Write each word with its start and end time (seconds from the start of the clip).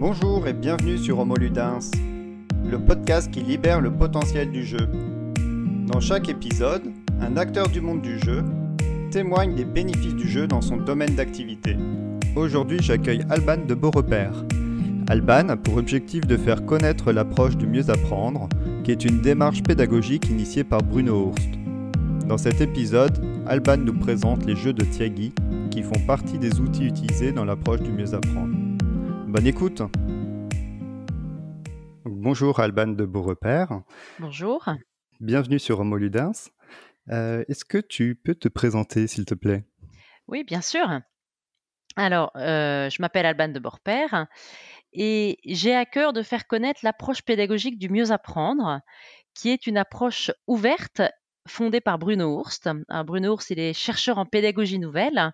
Bonjour 0.00 0.48
et 0.48 0.54
bienvenue 0.54 0.96
sur 0.96 1.18
Homo 1.18 1.36
Ludens, 1.36 1.90
le 2.64 2.78
podcast 2.78 3.30
qui 3.30 3.42
libère 3.42 3.82
le 3.82 3.90
potentiel 3.90 4.50
du 4.50 4.64
jeu. 4.64 4.88
Dans 5.88 6.00
chaque 6.00 6.30
épisode, 6.30 6.84
un 7.20 7.36
acteur 7.36 7.68
du 7.68 7.82
monde 7.82 8.00
du 8.00 8.18
jeu 8.18 8.42
témoigne 9.10 9.54
des 9.54 9.66
bénéfices 9.66 10.14
du 10.14 10.26
jeu 10.26 10.46
dans 10.46 10.62
son 10.62 10.78
domaine 10.78 11.16
d'activité. 11.16 11.76
Aujourd'hui, 12.34 12.78
j'accueille 12.80 13.26
Alban 13.28 13.58
de 13.68 13.74
Beaurepaire. 13.74 14.32
Alban 15.10 15.50
a 15.50 15.58
pour 15.58 15.76
objectif 15.76 16.26
de 16.26 16.38
faire 16.38 16.64
connaître 16.64 17.12
l'approche 17.12 17.58
du 17.58 17.66
mieux 17.66 17.90
apprendre, 17.90 18.48
qui 18.84 18.92
est 18.92 19.04
une 19.04 19.20
démarche 19.20 19.62
pédagogique 19.62 20.30
initiée 20.30 20.64
par 20.64 20.82
Bruno 20.82 21.26
Hurst. 21.26 21.50
Dans 22.26 22.38
cet 22.38 22.62
épisode, 22.62 23.22
Alban 23.46 23.76
nous 23.76 23.98
présente 23.98 24.46
les 24.46 24.56
jeux 24.56 24.72
de 24.72 24.82
Tiagi, 24.82 25.34
qui 25.70 25.82
font 25.82 26.00
partie 26.06 26.38
des 26.38 26.58
outils 26.58 26.86
utilisés 26.86 27.32
dans 27.32 27.44
l'approche 27.44 27.82
du 27.82 27.92
mieux 27.92 28.14
apprendre. 28.14 28.59
Bonne 29.30 29.46
écoute 29.46 29.80
Bonjour 32.04 32.58
Alban 32.58 32.88
de 32.88 33.04
Beaurepaire. 33.04 33.82
Bonjour. 34.18 34.68
Bienvenue 35.20 35.60
sur 35.60 35.78
Homo 35.78 35.96
Ludens. 35.96 36.50
Euh, 37.12 37.44
Est-ce 37.46 37.64
que 37.64 37.78
tu 37.78 38.16
peux 38.16 38.34
te 38.34 38.48
présenter, 38.48 39.06
s'il 39.06 39.24
te 39.26 39.34
plaît? 39.34 39.64
Oui, 40.26 40.42
bien 40.42 40.60
sûr. 40.60 40.84
Alors, 41.94 42.32
euh, 42.34 42.90
je 42.90 43.00
m'appelle 43.00 43.24
Alban 43.24 43.50
de 43.50 43.60
Beaurepaire 43.60 44.26
et 44.92 45.38
j'ai 45.44 45.76
à 45.76 45.86
cœur 45.86 46.12
de 46.12 46.22
faire 46.22 46.48
connaître 46.48 46.80
l'approche 46.82 47.22
pédagogique 47.22 47.78
du 47.78 47.88
mieux 47.88 48.10
apprendre, 48.10 48.80
qui 49.34 49.50
est 49.50 49.68
une 49.68 49.76
approche 49.76 50.32
ouverte 50.48 51.02
fondée 51.46 51.80
par 51.80 52.00
Bruno 52.00 52.36
Hurst. 52.36 52.68
Bruno 53.06 53.34
Hurst, 53.34 53.50
il 53.50 53.60
est 53.60 53.74
chercheur 53.74 54.18
en 54.18 54.26
pédagogie 54.26 54.80
nouvelle 54.80 55.32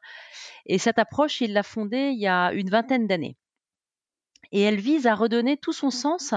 et 0.67 0.77
cette 0.77 0.99
approche, 0.99 1.41
il 1.41 1.55
l'a 1.55 1.63
fondée 1.63 2.11
il 2.13 2.21
y 2.21 2.27
a 2.27 2.53
une 2.53 2.69
vingtaine 2.69 3.07
d'années. 3.07 3.39
Et 4.53 4.63
elle 4.63 4.81
vise 4.81 5.07
à 5.07 5.15
redonner 5.15 5.57
tout 5.57 5.73
son 5.73 5.91
sens 5.91 6.35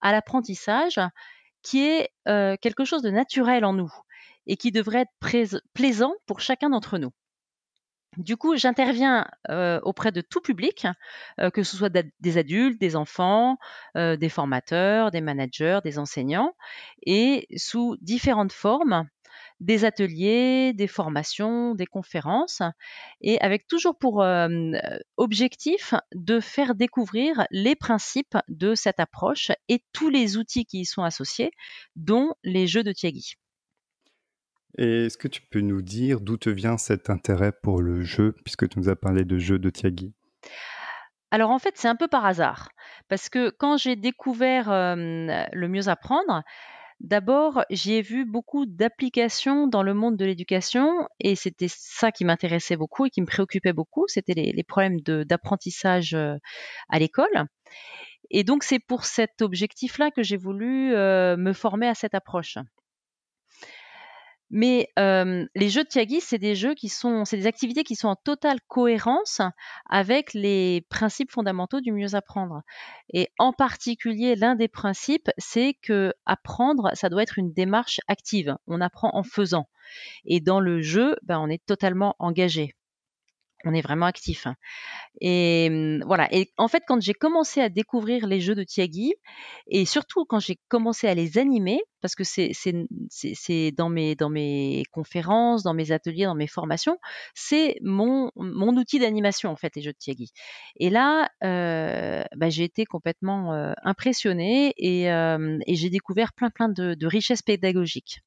à 0.00 0.12
l'apprentissage, 0.12 1.00
qui 1.62 1.86
est 1.86 2.10
euh, 2.28 2.56
quelque 2.60 2.84
chose 2.84 3.02
de 3.02 3.10
naturel 3.10 3.64
en 3.64 3.72
nous 3.72 3.92
et 4.46 4.56
qui 4.56 4.70
devrait 4.70 5.06
être 5.06 5.62
plaisant 5.72 6.14
pour 6.26 6.40
chacun 6.40 6.70
d'entre 6.70 6.98
nous. 6.98 7.12
Du 8.16 8.36
coup, 8.36 8.56
j'interviens 8.56 9.26
euh, 9.50 9.80
auprès 9.82 10.12
de 10.12 10.20
tout 10.20 10.40
public, 10.40 10.86
euh, 11.40 11.50
que 11.50 11.62
ce 11.62 11.76
soit 11.76 11.92
des 12.20 12.38
adultes, 12.38 12.80
des 12.80 12.94
enfants, 12.94 13.58
euh, 13.96 14.16
des 14.16 14.28
formateurs, 14.28 15.10
des 15.10 15.20
managers, 15.20 15.80
des 15.82 15.98
enseignants, 15.98 16.54
et 17.04 17.48
sous 17.56 17.96
différentes 18.00 18.52
formes, 18.52 19.08
des 19.64 19.86
ateliers, 19.86 20.74
des 20.74 20.86
formations, 20.86 21.74
des 21.74 21.86
conférences, 21.86 22.60
et 23.22 23.40
avec 23.40 23.66
toujours 23.66 23.98
pour 23.98 24.22
euh, 24.22 24.48
objectif 25.16 25.94
de 26.14 26.38
faire 26.38 26.74
découvrir 26.74 27.46
les 27.50 27.74
principes 27.74 28.36
de 28.48 28.74
cette 28.74 29.00
approche 29.00 29.50
et 29.68 29.82
tous 29.92 30.10
les 30.10 30.36
outils 30.36 30.66
qui 30.66 30.80
y 30.80 30.84
sont 30.84 31.02
associés, 31.02 31.50
dont 31.96 32.34
les 32.44 32.66
jeux 32.66 32.82
de 32.82 32.92
Tiagi. 32.92 33.36
Et 34.76 35.06
est-ce 35.06 35.16
que 35.16 35.28
tu 35.28 35.40
peux 35.40 35.60
nous 35.60 35.80
dire 35.80 36.20
d'où 36.20 36.36
te 36.36 36.50
vient 36.50 36.76
cet 36.76 37.08
intérêt 37.08 37.52
pour 37.62 37.80
le 37.80 38.02
jeu, 38.02 38.34
puisque 38.44 38.68
tu 38.68 38.78
nous 38.78 38.90
as 38.90 38.96
parlé 38.96 39.24
de 39.24 39.38
jeux 39.38 39.58
de 39.58 39.70
Tiagi 39.70 40.12
Alors 41.30 41.50
en 41.50 41.58
fait, 41.58 41.74
c'est 41.76 41.88
un 41.88 41.96
peu 41.96 42.08
par 42.08 42.26
hasard, 42.26 42.68
parce 43.08 43.30
que 43.30 43.48
quand 43.48 43.78
j'ai 43.78 43.96
découvert 43.96 44.70
euh, 44.70 44.96
le 45.50 45.68
mieux 45.68 45.88
apprendre, 45.88 46.42
d'abord 47.00 47.64
j'y 47.70 47.94
ai 47.94 48.02
vu 48.02 48.24
beaucoup 48.24 48.66
d'applications 48.66 49.66
dans 49.66 49.82
le 49.82 49.94
monde 49.94 50.16
de 50.16 50.24
l'éducation, 50.24 51.08
et 51.20 51.34
c'était 51.36 51.68
ça 51.68 52.12
qui 52.12 52.24
m'intéressait 52.24 52.76
beaucoup 52.76 53.06
et 53.06 53.10
qui 53.10 53.20
me 53.20 53.26
préoccupait 53.26 53.72
beaucoup, 53.72 54.04
c'était 54.08 54.34
les, 54.34 54.64
problèmes 54.64 55.00
d'apprentissage 55.00 56.14
euh, 56.14 56.36
à 56.88 56.98
l'école. 56.98 57.46
Et 58.30 58.44
donc 58.44 58.64
c'est 58.64 58.78
pour 58.78 59.04
cet 59.04 59.42
objectif-là 59.42 60.10
que 60.10 60.22
j'ai 60.22 60.36
voulu 60.36 60.94
euh, 60.94 61.36
me 61.36 61.52
former 61.52 61.88
à 61.88 61.94
cette 61.94 62.14
approche. 62.14 62.58
Mais 64.56 64.88
euh, 65.00 65.44
les 65.56 65.68
jeux 65.68 65.82
de 65.82 65.88
Tiagi, 65.88 66.20
c'est 66.20 66.38
des 66.38 66.54
jeux 66.54 66.74
qui 66.74 66.88
sont, 66.88 67.24
c'est 67.24 67.36
des 67.36 67.48
activités 67.48 67.82
qui 67.82 67.96
sont 67.96 68.06
en 68.06 68.14
totale 68.14 68.60
cohérence 68.68 69.40
avec 69.90 70.32
les 70.32 70.86
principes 70.90 71.32
fondamentaux 71.32 71.80
du 71.80 71.90
mieux 71.90 72.14
apprendre. 72.14 72.62
Et 73.12 73.30
en 73.40 73.52
particulier, 73.52 74.36
l'un 74.36 74.54
des 74.54 74.68
principes, 74.68 75.28
c'est 75.38 75.74
que 75.82 76.14
apprendre, 76.24 76.92
ça 76.94 77.08
doit 77.08 77.24
être 77.24 77.40
une 77.40 77.52
démarche 77.52 77.98
active. 78.06 78.54
On 78.68 78.80
apprend 78.80 79.10
en 79.12 79.24
faisant. 79.24 79.66
Et 80.24 80.38
dans 80.38 80.60
le 80.60 80.80
jeu, 80.82 81.16
ben, 81.24 81.40
on 81.40 81.48
est 81.48 81.66
totalement 81.66 82.14
engagé. 82.20 82.76
On 83.64 83.72
est 83.72 83.80
vraiment 83.80 84.06
actif. 84.06 84.46
Et 85.20 85.68
hum, 85.70 86.02
voilà. 86.06 86.28
Et 86.32 86.52
en 86.58 86.68
fait, 86.68 86.82
quand 86.86 87.00
j'ai 87.00 87.14
commencé 87.14 87.60
à 87.60 87.68
découvrir 87.68 88.26
les 88.26 88.40
jeux 88.40 88.54
de 88.54 88.64
Tiagi, 88.64 89.14
et 89.68 89.84
surtout 89.84 90.24
quand 90.24 90.40
j'ai 90.40 90.58
commencé 90.68 91.08
à 91.08 91.14
les 91.14 91.38
animer, 91.38 91.80
parce 92.00 92.14
que 92.14 92.24
c'est 92.24 92.52
c'est 92.54 93.72
dans 93.72 93.88
mes 93.88 94.84
conférences, 94.92 95.62
dans 95.62 95.74
mes 95.74 95.92
ateliers, 95.92 96.24
dans 96.24 96.34
mes 96.34 96.46
formations, 96.46 96.98
c'est 97.34 97.76
mon 97.82 98.30
outil 98.36 98.98
d'animation 98.98 99.50
en 99.50 99.56
fait 99.56 99.74
les 99.76 99.82
jeux 99.82 99.92
de 99.92 99.98
Tiagi. 99.98 100.32
Et 100.76 100.90
là, 100.90 101.30
euh, 101.42 102.24
bah, 102.36 102.50
j'ai 102.50 102.64
été 102.64 102.84
complètement 102.84 103.54
euh, 103.54 103.72
impressionnée 103.82 104.74
et 104.76 105.10
euh, 105.10 105.58
et 105.66 105.74
j'ai 105.74 105.90
découvert 105.90 106.32
plein 106.32 106.50
plein 106.50 106.68
de, 106.68 106.94
de 106.94 107.06
richesses 107.06 107.42
pédagogiques. 107.42 108.20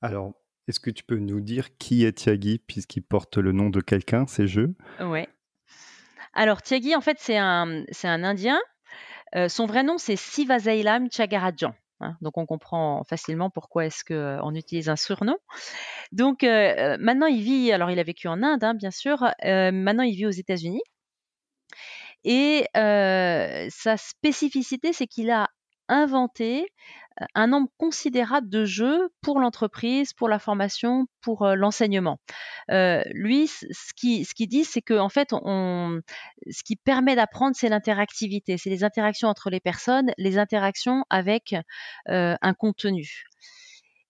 Alors, 0.00 0.34
est-ce 0.68 0.80
que 0.80 0.90
tu 0.90 1.04
peux 1.04 1.18
nous 1.18 1.40
dire 1.40 1.76
qui 1.78 2.04
est 2.04 2.12
Tiagi, 2.12 2.58
puisqu'il 2.58 3.02
porte 3.02 3.36
le 3.38 3.52
nom 3.52 3.70
de 3.70 3.80
quelqu'un, 3.80 4.26
ces 4.26 4.48
jeux? 4.48 4.74
Ouais. 5.00 5.28
Alors 6.32 6.62
Tiagi, 6.62 6.94
en 6.94 7.00
fait, 7.00 7.18
c'est 7.20 7.38
un 7.38 7.84
c'est 7.90 8.08
un 8.08 8.24
Indien. 8.24 8.58
Euh, 9.34 9.48
son 9.48 9.66
vrai 9.66 9.82
nom, 9.82 9.98
c'est 9.98 10.16
Sivasailam 10.16 11.08
Chagarajan. 11.10 11.74
hein. 12.00 12.16
donc 12.20 12.38
on 12.38 12.46
comprend 12.46 13.02
facilement 13.04 13.50
pourquoi 13.50 13.86
est-ce 13.86 14.04
qu'on 14.04 14.54
utilise 14.54 14.88
un 14.88 14.96
surnom. 14.96 15.36
Donc 16.12 16.44
euh, 16.44 16.74
euh, 16.78 16.96
maintenant 17.00 17.26
il 17.26 17.42
vit, 17.42 17.72
alors 17.72 17.90
il 17.90 17.98
a 17.98 18.02
vécu 18.04 18.28
en 18.28 18.42
Inde 18.42 18.62
hein, 18.62 18.74
bien 18.74 18.90
sûr, 18.92 19.24
euh, 19.44 19.72
maintenant 19.72 20.04
il 20.04 20.14
vit 20.14 20.26
aux 20.26 20.30
États-Unis. 20.30 20.82
Et 22.24 22.66
euh, 22.76 23.66
sa 23.70 23.96
spécificité, 23.96 24.92
c'est 24.92 25.06
qu'il 25.06 25.30
a 25.30 25.48
inventé 25.88 26.62
euh, 26.62 26.66
un 27.34 27.46
nombre 27.46 27.68
considérable 27.78 28.48
de 28.48 28.64
jeux 28.64 29.08
pour 29.22 29.40
l'entreprise, 29.40 30.12
pour 30.12 30.28
la 30.28 30.38
formation, 30.38 31.06
pour 31.20 31.42
euh, 31.42 31.54
l'enseignement. 31.54 32.18
Euh, 32.70 33.02
lui, 33.12 33.48
ce 33.48 33.92
qui, 33.94 34.24
ce 34.24 34.34
qu'il 34.34 34.48
dit, 34.48 34.64
c'est 34.64 34.82
que 34.82 34.94
en 34.94 35.08
fait, 35.08 35.28
on, 35.32 36.00
ce 36.50 36.62
qui 36.62 36.76
permet 36.76 37.16
d'apprendre, 37.16 37.56
c'est 37.56 37.68
l'interactivité, 37.68 38.58
c'est 38.58 38.70
les 38.70 38.84
interactions 38.84 39.28
entre 39.28 39.50
les 39.50 39.60
personnes, 39.60 40.12
les 40.18 40.38
interactions 40.38 41.04
avec 41.10 41.54
euh, 42.08 42.36
un 42.40 42.54
contenu. 42.54 43.24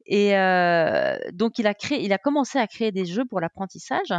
Et 0.06 0.36
euh, 0.36 1.16
donc, 1.32 1.58
il 1.58 1.66
a 1.66 2.18
commencé 2.18 2.58
à 2.58 2.66
créer 2.66 2.92
des 2.92 3.04
jeux 3.04 3.24
pour 3.24 3.40
l'apprentissage. 3.40 4.14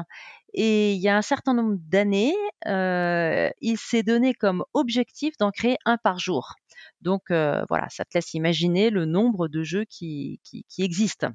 Et 0.53 0.93
il 0.93 0.99
y 0.99 1.09
a 1.09 1.15
un 1.17 1.21
certain 1.21 1.53
nombre 1.53 1.77
d'années, 1.79 2.35
euh, 2.67 3.49
il 3.61 3.77
s'est 3.77 4.03
donné 4.03 4.33
comme 4.33 4.63
objectif 4.73 5.37
d'en 5.37 5.51
créer 5.51 5.77
un 5.85 5.97
par 5.97 6.19
jour. 6.19 6.55
Donc 7.01 7.31
euh, 7.31 7.63
voilà, 7.69 7.87
ça 7.89 8.05
te 8.05 8.11
laisse 8.15 8.33
imaginer 8.33 8.89
le 8.89 9.05
nombre 9.05 9.47
de 9.47 9.63
jeux 9.63 9.85
qui 9.85 10.39
existent. 10.77 11.29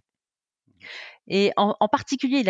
Et 1.28 1.53
en, 1.56 1.88
particulier, 1.88 2.41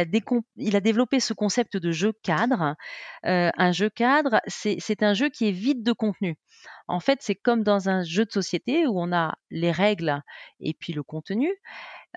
il 0.56 0.76
a, 0.76 0.80
développé 0.80 1.20
ce 1.20 1.34
concept 1.34 1.76
de 1.76 1.92
jeu 1.92 2.12
cadre. 2.22 2.74
Euh, 3.26 3.50
un 3.56 3.72
jeu 3.72 3.90
cadre, 3.90 4.40
c'est 4.46 5.02
un 5.02 5.12
jeu 5.12 5.28
qui 5.28 5.48
est 5.48 5.52
vide 5.52 5.82
de 5.82 5.92
contenu. 5.92 6.36
En 6.88 7.00
fait, 7.00 7.18
c'est 7.20 7.34
comme 7.34 7.62
dans 7.64 7.88
un 7.88 8.02
jeu 8.02 8.24
de 8.24 8.32
société 8.32 8.86
où 8.86 8.98
on 8.98 9.12
a 9.12 9.34
les 9.50 9.70
règles 9.70 10.22
et 10.60 10.74
puis 10.74 10.92
le 10.94 11.02
contenu. 11.02 11.52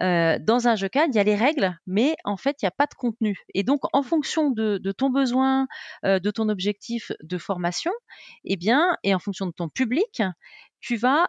Euh, 0.02 0.38
dans 0.40 0.68
un 0.68 0.76
jeu 0.76 0.88
cadre, 0.88 1.10
il 1.14 1.18
y 1.18 1.20
a 1.20 1.24
les 1.24 1.36
règles, 1.36 1.78
mais 1.88 2.16
en 2.24 2.38
fait, 2.38 2.56
il 2.62 2.66
n'y 2.66 2.70
a 2.70 2.72
pas 2.72 2.86
de 2.86 2.96
contenu. 2.96 3.38
Et 3.54 3.64
donc, 3.64 3.82
en 3.92 4.02
fonction 4.02 4.50
de, 4.50 4.80
ton 4.98 5.10
besoin, 5.10 5.68
euh, 6.06 6.20
de 6.20 6.32
ton 6.32 6.48
objectif 6.48 7.12
de 7.22 7.38
formation, 7.38 7.92
eh 8.46 8.56
bien, 8.56 8.98
et 9.04 9.14
en 9.14 9.20
fonction 9.20 9.46
de 9.46 9.52
ton 9.52 9.68
public, 9.68 10.24
tu 10.80 10.96
vas 10.96 11.28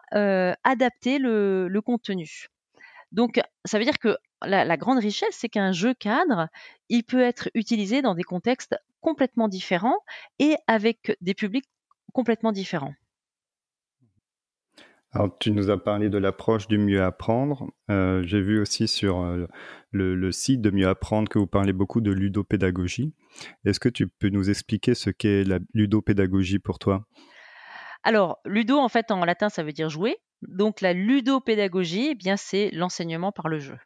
adapter 0.62 1.18
le, 1.18 1.66
le 1.68 1.82
contenu. 1.82 2.48
Donc, 3.12 3.40
ça 3.64 3.78
veut 3.78 3.84
dire 3.84 3.98
que 3.98 4.16
la, 4.42 4.64
la 4.64 4.76
grande 4.76 4.98
richesse, 4.98 5.32
c'est 5.32 5.48
qu'un 5.48 5.72
jeu 5.72 5.94
cadre, 5.94 6.48
il 6.88 7.04
peut 7.04 7.22
être 7.22 7.48
utilisé 7.54 8.02
dans 8.02 8.14
des 8.14 8.22
contextes 8.22 8.76
complètement 9.00 9.48
différents 9.48 9.98
et 10.38 10.56
avec 10.66 11.16
des 11.20 11.34
publics 11.34 11.66
complètement 12.12 12.52
différents. 12.52 12.94
Alors, 15.12 15.38
tu 15.38 15.50
nous 15.50 15.70
as 15.70 15.82
parlé 15.82 16.10
de 16.10 16.18
l'approche 16.18 16.68
du 16.68 16.76
mieux 16.76 17.02
apprendre. 17.02 17.70
Euh, 17.90 18.22
J'ai 18.24 18.42
vu 18.42 18.60
aussi 18.60 18.86
sur 18.86 19.22
euh, 19.22 19.46
le, 19.90 20.14
le 20.14 20.32
site 20.32 20.60
de 20.60 20.70
mieux 20.70 20.88
apprendre 20.88 21.28
que 21.30 21.38
vous 21.38 21.46
parlez 21.46 21.72
beaucoup 21.72 22.02
de 22.02 22.10
ludopédagogie. 22.10 23.14
Est-ce 23.64 23.80
que 23.80 23.88
tu 23.88 24.08
peux 24.08 24.28
nous 24.28 24.50
expliquer 24.50 24.94
ce 24.94 25.08
qu'est 25.08 25.44
la 25.44 25.58
ludopédagogie 25.72 26.58
pour 26.58 26.78
toi? 26.78 27.06
Alors, 28.02 28.40
ludo, 28.44 28.76
en 28.76 28.88
fait, 28.88 29.10
en 29.10 29.24
latin, 29.24 29.48
ça 29.48 29.62
veut 29.62 29.72
dire 29.72 29.88
jouer. 29.88 30.18
Donc, 30.42 30.82
la 30.82 30.92
ludopédagogie, 30.92 32.08
eh 32.10 32.14
bien, 32.14 32.36
c'est 32.36 32.70
l'enseignement 32.72 33.32
par 33.32 33.48
le 33.48 33.58
jeu. 33.58 33.78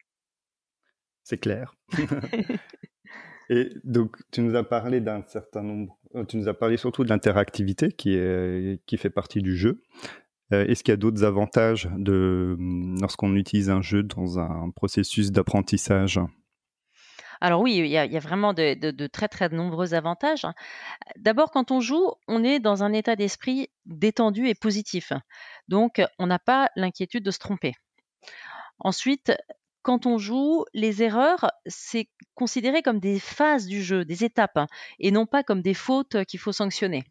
C'est 1.30 1.38
clair. 1.38 1.76
Et 3.50 3.70
donc, 3.84 4.16
tu 4.32 4.40
nous 4.40 4.56
as 4.56 4.64
parlé 4.64 5.00
d'un 5.00 5.22
certain 5.28 5.62
nombre 5.62 5.96
tu 6.26 6.38
nous 6.38 6.48
as 6.48 6.54
parlé 6.54 6.76
surtout 6.76 7.04
de 7.04 7.08
l'interactivité 7.08 7.92
qui, 7.92 8.18
qui 8.86 8.96
fait 8.96 9.10
partie 9.10 9.42
du 9.42 9.56
jeu. 9.56 9.80
Est-ce 10.50 10.82
qu'il 10.82 10.90
y 10.90 10.94
a 10.94 10.96
d'autres 10.96 11.22
avantages 11.22 11.88
de, 11.96 12.56
lorsqu'on 13.00 13.36
utilise 13.36 13.70
un 13.70 13.80
jeu 13.80 14.02
dans 14.02 14.40
un 14.40 14.70
processus 14.74 15.30
d'apprentissage? 15.30 16.18
Alors 17.40 17.60
oui, 17.60 17.76
il 17.76 17.86
y 17.86 17.96
a, 17.96 18.18
vraiment 18.18 18.54
de, 18.54 19.06
très 19.06 19.28
très 19.28 19.48
nombreux 19.50 19.94
avantages. 19.94 20.44
Hein. 20.44 20.54
D'abord, 21.16 21.52
quand 21.52 21.70
on 21.70 21.80
joue, 21.80 22.10
on 22.26 22.42
est 22.42 22.58
dans 22.58 22.82
un 22.82 22.92
état 22.92 23.14
d'esprit 23.14 23.68
détendu 23.86 24.48
et 24.48 24.56
positif. 24.56 25.12
Donc, 25.68 26.02
on 26.18 26.26
n'a 26.26 26.40
pas 26.40 26.70
l'inquiétude 26.74 27.22
de 27.22 27.30
se 27.30 27.38
tromper. 27.38 27.74
Ensuite, 28.80 29.32
quand 29.82 30.06
on 30.06 30.18
joue, 30.18 30.64
les 30.74 31.02
erreurs, 31.02 31.50
c'est 31.66 32.08
considéré 32.34 32.82
comme 32.82 33.00
des 33.00 33.18
phases 33.18 33.66
du 33.66 33.82
jeu, 33.82 34.04
des 34.04 34.24
étapes, 34.24 34.56
hein, 34.56 34.66
et 34.98 35.10
non 35.10 35.26
pas 35.26 35.42
comme 35.42 35.62
des 35.62 35.74
fautes 35.74 36.24
qu'il 36.24 36.40
faut 36.40 36.52
sanctionner. 36.52 37.04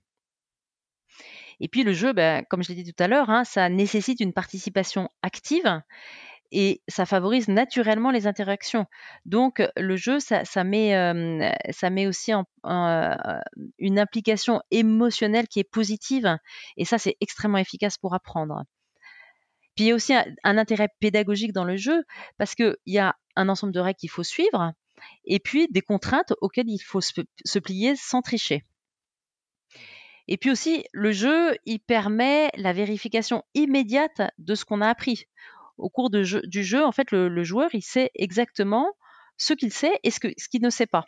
Et 1.60 1.68
puis 1.68 1.84
le 1.84 1.94
jeu, 1.94 2.14
ben, 2.14 2.44
comme 2.50 2.64
je 2.64 2.70
l'ai 2.70 2.84
dit 2.84 2.94
tout 2.94 3.04
à 3.04 3.08
l'heure, 3.08 3.30
hein, 3.30 3.44
ça 3.44 3.70
nécessite 3.70 4.20
une 4.22 4.34
participation 4.34 5.10
active 5.22 5.82
et 6.52 6.82
ça 6.88 7.06
favorise 7.06 7.48
naturellement 7.48 8.12
les 8.12 8.28
interactions. 8.28 8.86
Donc 9.26 9.62
le 9.76 9.96
jeu, 9.96 10.20
ça, 10.20 10.44
met, 10.64 11.54
ça 11.72 11.90
met 11.90 12.08
aussi 12.08 12.34
en, 12.34 12.46
une 13.78 14.00
implication 14.00 14.62
émotionnelle 14.72 15.48
qui 15.48 15.60
est 15.60 15.70
positive 15.70 16.38
et 16.78 16.86
ça, 16.86 16.98
c'est 16.98 17.18
extrêmement 17.22 17.58
efficace 17.58 17.98
pour 17.98 18.14
apprendre. 18.14 18.64
Puis 19.80 19.86
il 19.86 19.88
y 19.88 19.92
a 19.94 19.96
aussi 19.96 20.14
un, 20.14 20.58
intérêt 20.58 20.90
pédagogique 21.00 21.54
dans 21.54 21.64
le 21.64 21.78
jeu 21.78 22.04
parce 22.38 22.54
qu'il 22.54 22.76
y 22.86 22.98
a 22.98 23.16
un 23.38 23.48
ensemble 23.48 23.72
de 23.72 23.80
règles 23.80 23.98
qu'il 23.98 24.10
faut 24.10 24.24
suivre 24.24 24.74
et 25.24 25.40
puis 25.40 25.70
des 25.70 25.80
contraintes 25.80 26.34
auxquelles 26.42 26.68
il 26.68 26.80
faut 26.80 27.00
se, 27.00 27.60
plier 27.60 27.96
sans 27.96 28.22
tricher. 28.22 28.66
Et 30.28 30.36
puis 30.36 30.52
aussi, 30.52 30.84
le 30.92 31.14
jeu, 31.14 31.56
il 31.66 31.80
permet 31.80 32.50
la 32.58 32.74
vérification 32.74 33.42
immédiate 33.54 34.22
de 34.38 34.54
ce 34.54 34.66
qu'on 34.66 34.82
a 34.82 34.90
appris 34.90 35.28
au 35.78 35.88
cours 35.88 36.10
du 36.10 36.26
jeu, 36.26 36.84
en 36.84 36.92
fait, 36.92 37.12
le, 37.12 37.44
joueur, 37.46 37.70
il 37.72 37.82
sait 37.82 38.12
exactement 38.16 38.86
ce 39.38 39.54
qu'il 39.54 39.72
sait 39.72 39.98
et 40.04 40.12
ce 40.12 40.20
qu'il 40.20 40.62
ne 40.62 40.70
sait 40.70 40.88
pas. 40.88 41.06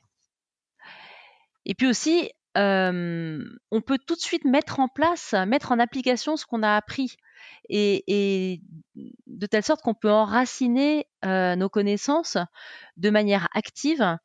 Et 1.66 1.76
puis 1.76 1.88
aussi, 1.88 2.32
on 2.56 3.82
peut 3.86 4.00
tout 4.08 4.16
de 4.16 4.22
suite 4.22 4.46
mettre 4.46 4.80
en 4.80 4.88
place, 4.88 5.36
mettre 5.46 5.74
en 5.74 5.80
application 5.80 6.38
ce 6.38 6.46
qu'on 6.46 6.64
a 6.64 6.78
appris. 6.78 7.18
Et, 7.70 8.62
de 8.96 9.46
telle 9.46 9.64
sorte 9.64 9.82
qu'on 9.82 9.94
peut 9.94 10.12
enraciner 10.12 11.08
nos 11.24 11.70
connaissances 11.70 12.38
de 12.98 13.10
manière 13.10 13.48
active. 13.54 14.18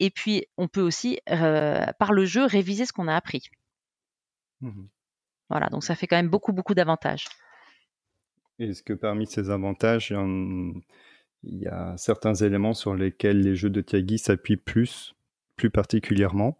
Et 0.00 0.10
puis, 0.10 0.46
on 0.56 0.68
peut 0.68 0.82
aussi, 0.82 1.20
par 1.26 2.12
le 2.12 2.24
jeu, 2.24 2.44
réviser 2.44 2.86
ce 2.86 2.92
qu'on 2.92 3.08
a 3.08 3.16
appris. 3.16 3.42
Mmh 4.60 4.86
voilà, 5.50 5.68
donc 5.68 5.82
ça 5.82 5.94
fait 5.94 6.06
quand 6.06 6.16
même 6.16 6.28
beaucoup, 6.28 6.52
beaucoup 6.52 6.74
d'avantages. 6.74 7.26
Est-ce 8.58 8.82
que 8.82 8.92
parmi 8.92 9.26
ces 9.26 9.50
avantages, 9.50 10.10
il 10.10 10.82
y, 11.44 11.66
a 11.66 11.96
certains 11.96 12.34
éléments 12.34 12.74
sur 12.74 12.94
lesquels 12.94 13.40
les 13.40 13.54
jeux 13.54 13.70
de 13.70 13.80
Tiagi 13.80 14.18
s'appuient 14.18 14.56
plus, 14.56 15.14
plus 15.56 15.70
particulièrement? 15.70 16.58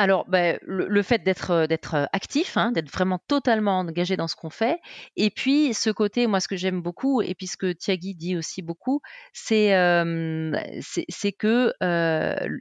Alors, 0.00 0.24
ben, 0.26 0.58
le, 0.62 1.02
fait 1.02 1.22
d'être 1.22 1.66
d'être 1.66 2.08
actif, 2.14 2.56
hein, 2.56 2.72
d'être 2.72 2.90
vraiment 2.90 3.18
totalement 3.28 3.80
engagé 3.80 4.16
dans 4.16 4.28
ce 4.28 4.34
qu'on 4.34 4.48
fait, 4.48 4.78
et 5.16 5.28
puis 5.28 5.74
ce 5.74 5.90
côté, 5.90 6.26
moi, 6.26 6.40
ce 6.40 6.48
que 6.48 6.56
j'aime 6.56 6.80
beaucoup, 6.80 7.20
et 7.20 7.34
puis 7.34 7.46
ce 7.46 7.58
que 7.58 7.70
Tiagi 7.72 8.14
dit 8.14 8.34
aussi 8.34 8.62
beaucoup, 8.62 9.02
c'est 9.34 9.68
c'est 11.10 11.32
que 11.32 11.74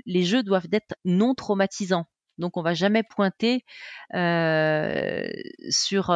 les 0.05 0.23
jeux 0.23 0.43
doivent 0.43 0.67
être 0.73 0.95
non 1.05 1.33
traumatisants. 1.33 2.07
Donc 2.39 2.57
on 2.57 2.61
va 2.61 2.73
jamais 2.73 3.03
pointer 3.03 3.63
sur, 5.69 6.13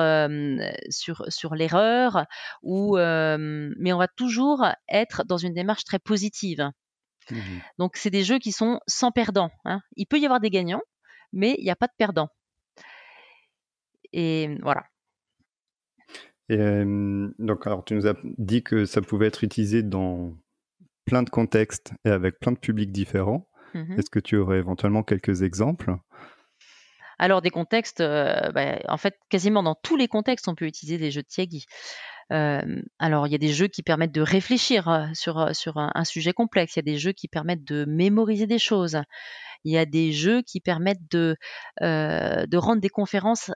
sur, 0.89 1.23
sur 1.29 1.55
l'erreur, 1.55 2.25
ou, 2.63 2.97
mais 2.97 3.93
on 3.93 3.97
va 3.97 4.09
toujours 4.09 4.65
être 4.89 5.23
dans 5.23 5.37
une 5.37 5.53
démarche 5.53 5.85
très 5.85 5.99
positive. 5.99 6.69
Mmh 7.31 7.37
Donc 7.77 7.95
c'est 7.95 8.09
des 8.09 8.25
jeux 8.25 8.39
qui 8.39 8.51
sont 8.51 8.81
sans 8.87 9.11
perdants. 9.11 9.51
Hein. 9.63 9.79
Il 9.95 10.05
peut 10.05 10.19
y 10.19 10.25
avoir 10.25 10.41
des 10.41 10.49
gagnants, 10.49 10.81
mais 11.33 11.55
il 11.57 11.63
n'y 11.63 11.71
a 11.71 11.75
pas 11.75 11.87
de 11.87 11.93
perdants. 11.97 12.29
Et 14.13 14.57
voilà. 14.61 14.83
Et, 16.49 16.57
donc, 17.39 17.65
alors, 17.65 17.83
tu 17.83 17.95
nous 17.95 18.07
as 18.07 18.15
dit 18.23 18.63
que 18.63 18.85
ça 18.85 19.01
pouvait 19.01 19.27
être 19.27 19.43
utilisé 19.43 19.81
dans 19.81 20.33
plein 21.05 21.23
de 21.23 21.29
contextes 21.29 21.93
et 22.05 22.09
avec 22.09 22.39
plein 22.39 22.51
de 22.51 22.59
publics 22.59 22.91
différents. 22.91 23.49
Mmh 23.73 23.97
Est-ce 23.97 24.09
que 24.09 24.19
tu 24.19 24.37
aurais 24.37 24.59
éventuellement 24.59 25.03
quelques 25.03 25.41
exemples? 25.41 25.95
Alors 27.19 27.41
des 27.41 27.49
contextes, 27.49 28.01
euh, 28.01 28.51
bah, 28.51 28.79
en 28.87 28.97
fait, 28.97 29.17
quasiment 29.29 29.63
dans 29.63 29.75
tous 29.75 29.95
les 29.95 30.07
contextes, 30.07 30.47
on 30.47 30.55
peut 30.55 30.65
utiliser 30.65 30.97
des 30.97 31.11
jeux 31.11 31.21
de 31.21 31.27
Tiagi. 31.27 31.65
Euh, 32.31 32.81
alors, 32.99 33.27
il 33.27 33.31
y 33.31 33.35
a 33.35 33.39
des 33.39 33.53
jeux 33.53 33.67
qui 33.67 33.83
permettent 33.83 34.13
de 34.13 34.21
réfléchir 34.21 35.09
sur, 35.13 35.55
sur 35.55 35.77
un, 35.77 36.03
sujet 36.03 36.33
complexe. 36.33 36.75
Il 36.75 36.79
y 36.79 36.81
a 36.81 36.91
des 36.93 36.97
jeux 36.97 37.11
qui 37.11 37.27
permettent 37.27 37.63
de 37.63 37.85
mémoriser 37.85 38.47
des 38.47 38.59
choses. 38.59 39.01
Il 39.63 39.73
y 39.73 39.77
a 39.77 39.85
des 39.85 40.11
jeux 40.11 40.41
qui 40.41 40.59
permettent 40.59 41.09
de, 41.11 41.37
rendre 41.81 42.81
des 42.81 42.89
conférences 42.89 43.51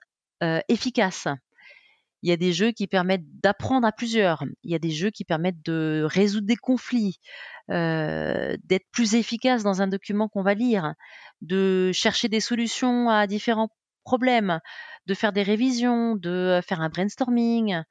efficaces. 0.70 1.28
Il 2.24 2.30
y 2.30 2.34
a 2.34 2.38
des 2.38 2.52
jeux 2.52 2.72
qui 2.72 2.88
permettent 2.88 3.28
d'apprendre 3.44 3.86
à 3.88 3.92
plusieurs. 3.92 4.44
Il 4.64 4.72
y 4.72 4.76
a 4.76 4.80
des 4.80 4.90
jeux 4.92 5.12
qui 5.12 5.24
permettent 5.24 5.64
de 5.64 6.04
résoudre 6.10 6.48
des 6.48 6.56
conflits, 6.56 7.20
d'être 7.70 8.86
plus 8.92 9.16
efficace 9.16 9.64
dans 9.64 9.82
un 9.82 9.88
document 9.88 10.28
qu'on 10.28 10.44
va 10.44 10.54
lire, 10.54 10.94
de 11.42 11.92
chercher 11.94 12.28
des 12.28 12.40
solutions 12.40 13.10
à 13.10 13.28
différents 13.28 13.70
problèmes, 14.04 14.60
de 15.06 15.14
faire 15.14 15.34
des 15.34 15.44
révisions, 15.44 16.16
de 16.16 16.60
faire 16.68 16.82
un 16.82 16.90
brainstorming, 16.90 17.82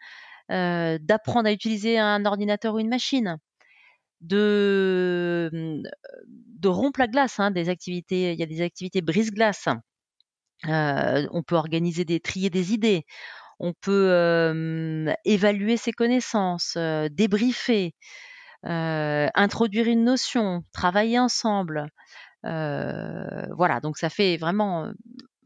d'apprendre 0.48 1.46
à 1.48 1.52
utiliser 1.52 1.98
un 1.98 2.24
ordinateur 2.24 2.74
ou 2.74 2.78
une 2.80 2.88
machine. 2.88 3.38
De, 4.20 5.50
mmh, 5.52 5.82
de 6.26 6.68
rompre 6.68 7.00
la 7.00 7.06
glace, 7.08 7.38
hein, 7.40 7.50
des 7.50 7.68
activités, 7.68 8.32
il 8.32 8.38
y 8.38 8.42
a 8.42 8.46
des 8.46 8.62
activités 8.62 9.02
brise-glace. 9.02 9.68
on 10.64 11.42
peut 11.46 11.54
organiser 11.56 12.04
des 12.04 12.20
trier 12.20 12.50
des 12.50 12.72
idées, 12.72 13.04
on 13.60 13.72
peut 13.74 15.14
évaluer 15.24 15.76
ses 15.76 15.92
connaissances, 15.92 16.76
débriefer, 17.10 17.94
introduire 18.64 19.86
une 19.88 20.04
notion, 20.04 20.62
travailler 20.72 21.18
ensemble. 21.18 21.88
voilà, 22.44 23.80
donc 23.82 23.98
ça 23.98 24.10
fait 24.10 24.36
vraiment, 24.36 24.90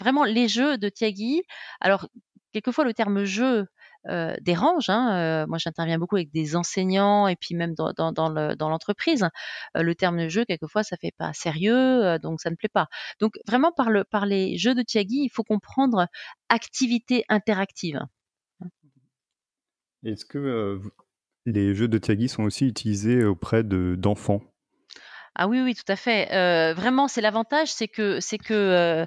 vraiment 0.00 0.24
les 0.24 0.48
jeux 0.48 0.78
de 0.78 0.88
Tiagi. 0.88 1.42
Alors, 1.80 2.08
quelquefois, 2.52 2.84
le 2.84 2.94
terme 2.94 3.24
jeu 3.24 3.66
dérange. 4.40 4.88
Hein, 4.88 5.46
moi, 5.46 5.58
j'interviens 5.58 5.98
beaucoup 5.98 6.16
avec 6.16 6.30
des 6.32 6.56
enseignants 6.56 7.28
et 7.28 7.36
puis 7.36 7.54
même 7.54 7.74
dans, 7.74 7.92
l'entreprise. 8.60 9.28
le 9.74 9.94
terme 9.94 10.18
de 10.18 10.28
jeu, 10.28 10.44
quelquefois, 10.44 10.82
ça 10.82 10.96
fait 10.96 11.14
pas 11.16 11.32
sérieux, 11.32 12.18
donc 12.18 12.40
ça 12.40 12.50
ne 12.50 12.56
plaît 12.56 12.70
pas. 12.72 12.86
Donc, 13.20 13.34
vraiment, 13.46 13.72
par, 13.72 13.90
le, 13.90 14.04
par 14.04 14.26
les 14.26 14.56
jeux 14.56 14.74
de 14.74 14.82
Tiagi, 14.82 15.24
il 15.24 15.30
faut 15.30 15.44
comprendre 15.44 16.06
activité 16.48 17.24
interactive. 17.28 18.00
Est-ce 20.04 20.24
que 20.24 20.80
les 21.46 21.74
jeux 21.74 21.88
de 21.88 21.98
Tiagi 21.98 22.28
sont 22.28 22.44
aussi 22.44 22.66
utilisés 22.66 23.24
auprès 23.24 23.62
d'enfants? 23.64 24.42
Ah 25.36 25.48
oui, 25.48 25.60
oui, 25.60 25.74
tout 25.74 25.90
à 25.90 25.96
fait. 25.96 26.26
vraiment, 26.74 27.08
c'est 27.08 27.20
l'avantage, 27.20 27.72
c'est 27.72 27.88
que, 27.88 28.20
c'est 28.20 28.38
que 28.38 29.06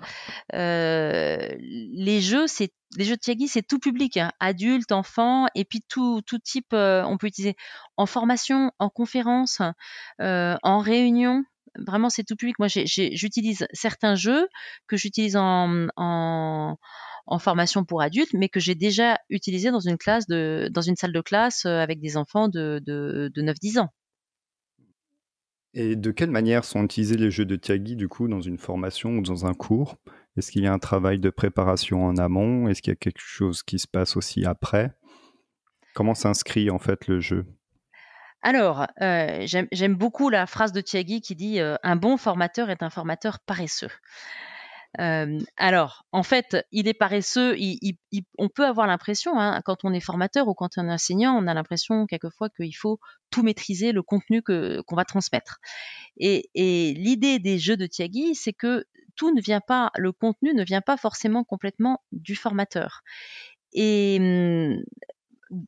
les 0.51 2.21
jeux, 2.21 2.47
c'est 2.47 2.71
les 2.95 3.05
jeux 3.05 3.15
de 3.15 3.19
Tiagi, 3.21 3.47
c'est 3.47 3.63
tout 3.63 3.79
public, 3.79 4.17
hein, 4.17 4.31
adultes, 4.39 4.91
enfants, 4.91 5.47
et 5.55 5.65
puis 5.65 5.81
tout, 5.87 6.21
tout 6.25 6.39
type. 6.39 6.73
on 6.73 7.17
peut 7.17 7.27
utiliser 7.27 7.55
en 7.97 8.05
formation, 8.05 8.71
en 8.79 8.89
conférence, 8.89 9.61
en 10.19 10.79
réunion. 10.79 11.43
Vraiment, 11.75 12.09
c'est 12.09 12.23
tout 12.23 12.35
public. 12.35 12.59
Moi, 12.59 12.67
j'utilise 12.67 13.67
certains 13.73 14.15
jeux 14.15 14.47
que 14.87 14.95
j'utilise 14.95 15.35
en, 15.35 15.87
en, 15.97 16.77
en, 17.25 17.39
formation 17.39 17.83
pour 17.83 18.01
adultes, 18.01 18.33
mais 18.33 18.47
que 18.49 18.59
j'ai 18.59 18.75
déjà 18.75 19.17
utilisé 19.29 19.71
dans 19.71 19.79
une 19.79 19.97
classe 19.97 20.27
de, 20.27 20.69
dans 20.71 20.81
une 20.81 20.95
salle 20.95 21.13
de 21.13 21.21
classe 21.21 21.65
avec 21.65 21.99
des 21.99 22.15
enfants 22.15 22.47
de, 22.47 22.79
de, 22.85 23.31
de 23.33 23.41
9-10 23.41 23.79
ans. 23.79 23.89
Et 25.75 25.95
de 25.95 26.11
quelle 26.11 26.29
manière 26.29 26.65
sont 26.65 26.83
utilisés 26.83 27.17
les 27.17 27.31
jeux 27.31 27.45
de 27.45 27.55
Tiagi, 27.55 27.95
du 27.95 28.07
coup, 28.07 28.27
dans 28.27 28.41
une 28.41 28.59
formation 28.59 29.17
ou 29.17 29.21
dans 29.21 29.45
un 29.47 29.53
cours? 29.53 29.97
Est-ce 30.37 30.51
qu'il 30.51 30.63
y 30.63 30.67
a 30.67 30.73
un 30.73 30.79
travail 30.79 31.19
de 31.19 31.29
préparation 31.29 32.05
en 32.05 32.17
amont? 32.17 32.67
Est-ce 32.67 32.81
qu'il 32.81 32.91
y 32.91 32.93
a 32.93 32.97
quelque 32.97 33.21
chose 33.21 33.63
qui 33.63 33.79
se 33.79 33.87
passe 33.87 34.15
aussi 34.15 34.45
après? 34.45 34.93
Comment 35.95 36.13
s'inscrit 36.13 36.69
en 36.69 36.79
fait 36.79 37.07
le 37.07 37.19
jeu? 37.19 37.45
Alors, 38.43 38.85
euh, 39.01 39.45
j'aime 39.45 39.95
beaucoup 39.95 40.29
la 40.29 40.45
phrase 40.45 40.73
de 40.73 40.81
Tiagi 40.81 41.21
qui 41.21 41.35
dit 41.35 41.59
euh, 41.59 41.75
Un 41.81 41.95
bon 41.95 42.17
formateur 42.17 42.69
est 42.69 42.83
un 42.83 42.89
formateur 42.89 43.39
paresseux 43.39 43.91
alors, 44.97 46.05
en 46.11 46.23
fait, 46.23 46.57
il 46.71 46.87
est 46.87 46.93
paresseux. 46.93 47.55
on 48.37 48.49
peut 48.49 48.65
avoir 48.65 48.87
l'impression, 48.87 49.39
hein, 49.39 49.61
quand 49.65 49.83
on 49.83 49.93
est 49.93 49.99
formateur 49.99 50.47
ou 50.47 50.53
quand 50.53 50.77
on 50.77 50.87
est 50.87 50.91
enseignant, 50.91 51.35
on 51.35 51.47
a 51.47 51.53
l'impression 51.53 52.05
quelquefois 52.05 52.49
qu'il 52.49 52.75
faut 52.75 52.99
tout 53.31 53.43
maîtriser 53.43 53.91
le 53.91 54.03
contenu 54.03 54.41
qu'on 54.43 54.95
va 54.95 55.05
transmettre. 55.05 55.57
Et, 56.17 56.49
l'idée 56.97 57.39
des 57.39 57.57
jeux 57.57 57.77
de 57.77 57.87
Tiagi, 57.87 58.35
c'est 58.35 58.53
que 58.53 58.85
tout 59.15 59.33
ne 59.33 59.41
vient 59.41 59.61
pas, 59.61 59.91
le 59.97 60.11
contenu 60.11 60.53
ne 60.53 60.63
vient 60.63 60.81
pas 60.81 60.97
forcément 60.97 61.43
complètement 61.43 62.01
du 62.11 62.35
formateur. 62.35 63.01
Et 63.73 64.19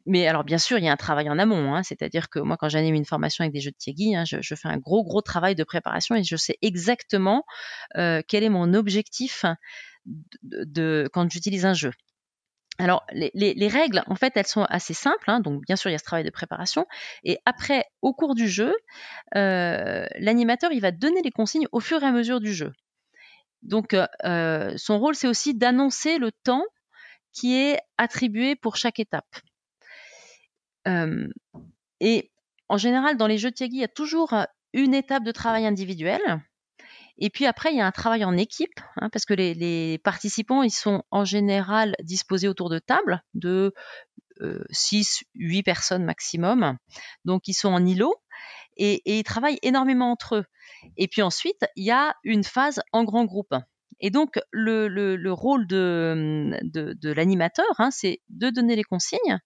mais 0.05 0.27
alors 0.27 0.43
bien 0.43 0.57
sûr, 0.57 0.77
il 0.77 0.85
y 0.85 0.87
a 0.87 0.91
un 0.91 0.97
travail 0.97 1.29
en 1.29 1.39
amont, 1.39 1.75
hein, 1.75 1.83
c'est-à-dire 1.83 2.29
que 2.29 2.39
moi, 2.39 2.57
quand 2.57 2.69
j'anime 2.69 2.95
une 2.95 3.05
formation 3.05 3.43
avec 3.43 3.53
des 3.53 3.61
jeux 3.61 3.71
de 3.71 3.77
Tiegui, 3.77 4.15
hein, 4.15 4.23
je, 4.25 4.55
fais 4.55 4.67
un 4.67 4.77
gros 4.77 5.03
gros 5.03 5.21
travail 5.21 5.55
de 5.55 5.63
préparation 5.63 6.15
et 6.15 6.23
je 6.23 6.35
sais 6.35 6.57
exactement 6.61 7.43
euh, 7.97 8.21
quel 8.27 8.43
est 8.43 8.49
mon 8.49 8.73
objectif 8.73 9.45
de, 10.43 11.09
quand 11.13 11.29
j'utilise 11.31 11.65
un 11.65 11.73
jeu. 11.73 11.91
Alors, 12.77 13.05
les, 13.13 13.67
règles, 13.69 14.03
en 14.07 14.15
fait, 14.15 14.33
elles 14.35 14.47
sont 14.47 14.65
assez 14.65 14.93
simples. 14.93 15.29
Hein, 15.29 15.39
donc, 15.39 15.61
bien 15.65 15.77
sûr, 15.77 15.89
il 15.89 15.93
y 15.93 15.95
a 15.95 15.99
ce 15.99 16.03
travail 16.03 16.25
de 16.25 16.29
préparation. 16.29 16.85
Et 17.23 17.39
après, 17.45 17.85
au 18.01 18.13
cours 18.13 18.35
du 18.35 18.49
jeu, 18.49 18.75
euh, 19.35 20.05
l'animateur, 20.19 20.73
il 20.73 20.81
va 20.81 20.91
donner 20.91 21.21
les 21.21 21.31
consignes 21.31 21.67
au 21.71 21.79
fur 21.79 22.03
et 22.03 22.05
à 22.05 22.11
mesure 22.11 22.41
du 22.41 22.53
jeu. 22.53 22.73
Donc, 23.61 23.95
euh, 24.25 24.73
son 24.75 24.99
rôle, 24.99 25.15
c'est 25.15 25.27
aussi 25.27 25.55
d'annoncer 25.55 26.17
le 26.17 26.31
temps 26.43 26.65
qui 27.31 27.55
est 27.55 27.79
attribué 27.97 28.55
pour 28.55 28.75
chaque 28.75 28.99
étape. 28.99 29.25
Et 31.99 32.31
en 32.69 32.77
général, 32.77 33.17
dans 33.17 33.27
les 33.27 33.37
jeux 33.37 33.51
Tiagi, 33.51 33.77
il 33.77 33.81
y 33.81 33.83
a 33.83 33.87
toujours 33.87 34.33
une 34.73 34.93
étape 34.93 35.23
de 35.23 35.31
travail 35.31 35.65
individuel. 35.65 36.21
Et 37.17 37.29
puis 37.29 37.45
après, 37.45 37.71
il 37.71 37.77
y 37.77 37.81
a 37.81 37.85
un 37.85 37.91
travail 37.91 38.25
en 38.25 38.35
équipe, 38.35 38.79
hein, 38.97 39.09
parce 39.09 39.25
que 39.25 39.33
les, 39.33 39.97
participants, 39.99 40.63
ils 40.63 40.71
sont 40.71 41.03
en 41.11 41.23
général 41.23 41.95
disposés 42.03 42.47
autour 42.47 42.69
de 42.69 42.79
tables 42.79 43.23
de 43.33 43.73
6, 44.69 45.23
euh, 45.23 45.27
8 45.35 45.63
personnes 45.63 46.03
maximum. 46.03 46.77
Donc, 47.23 47.47
ils 47.47 47.53
sont 47.53 47.69
en 47.69 47.85
îlot 47.85 48.15
et, 48.75 49.01
ils 49.05 49.23
travaillent 49.23 49.59
énormément 49.61 50.11
entre 50.11 50.35
eux. 50.35 50.45
Et 50.97 51.07
puis 51.07 51.21
ensuite, 51.21 51.65
il 51.77 51.85
y 51.85 51.91
a 51.91 52.15
une 52.23 52.43
phase 52.43 52.81
en 52.91 53.05
grand 53.05 53.23
groupe. 53.23 53.55
Et 54.01 54.09
donc, 54.09 54.37
le, 54.51 55.31
rôle 55.31 55.67
de, 55.67 57.13
l'animateur, 57.13 57.73
hein, 57.79 57.91
c'est 57.91 58.19
de 58.27 58.49
donner 58.49 58.75
les 58.75 58.83
consignes, 58.83 59.39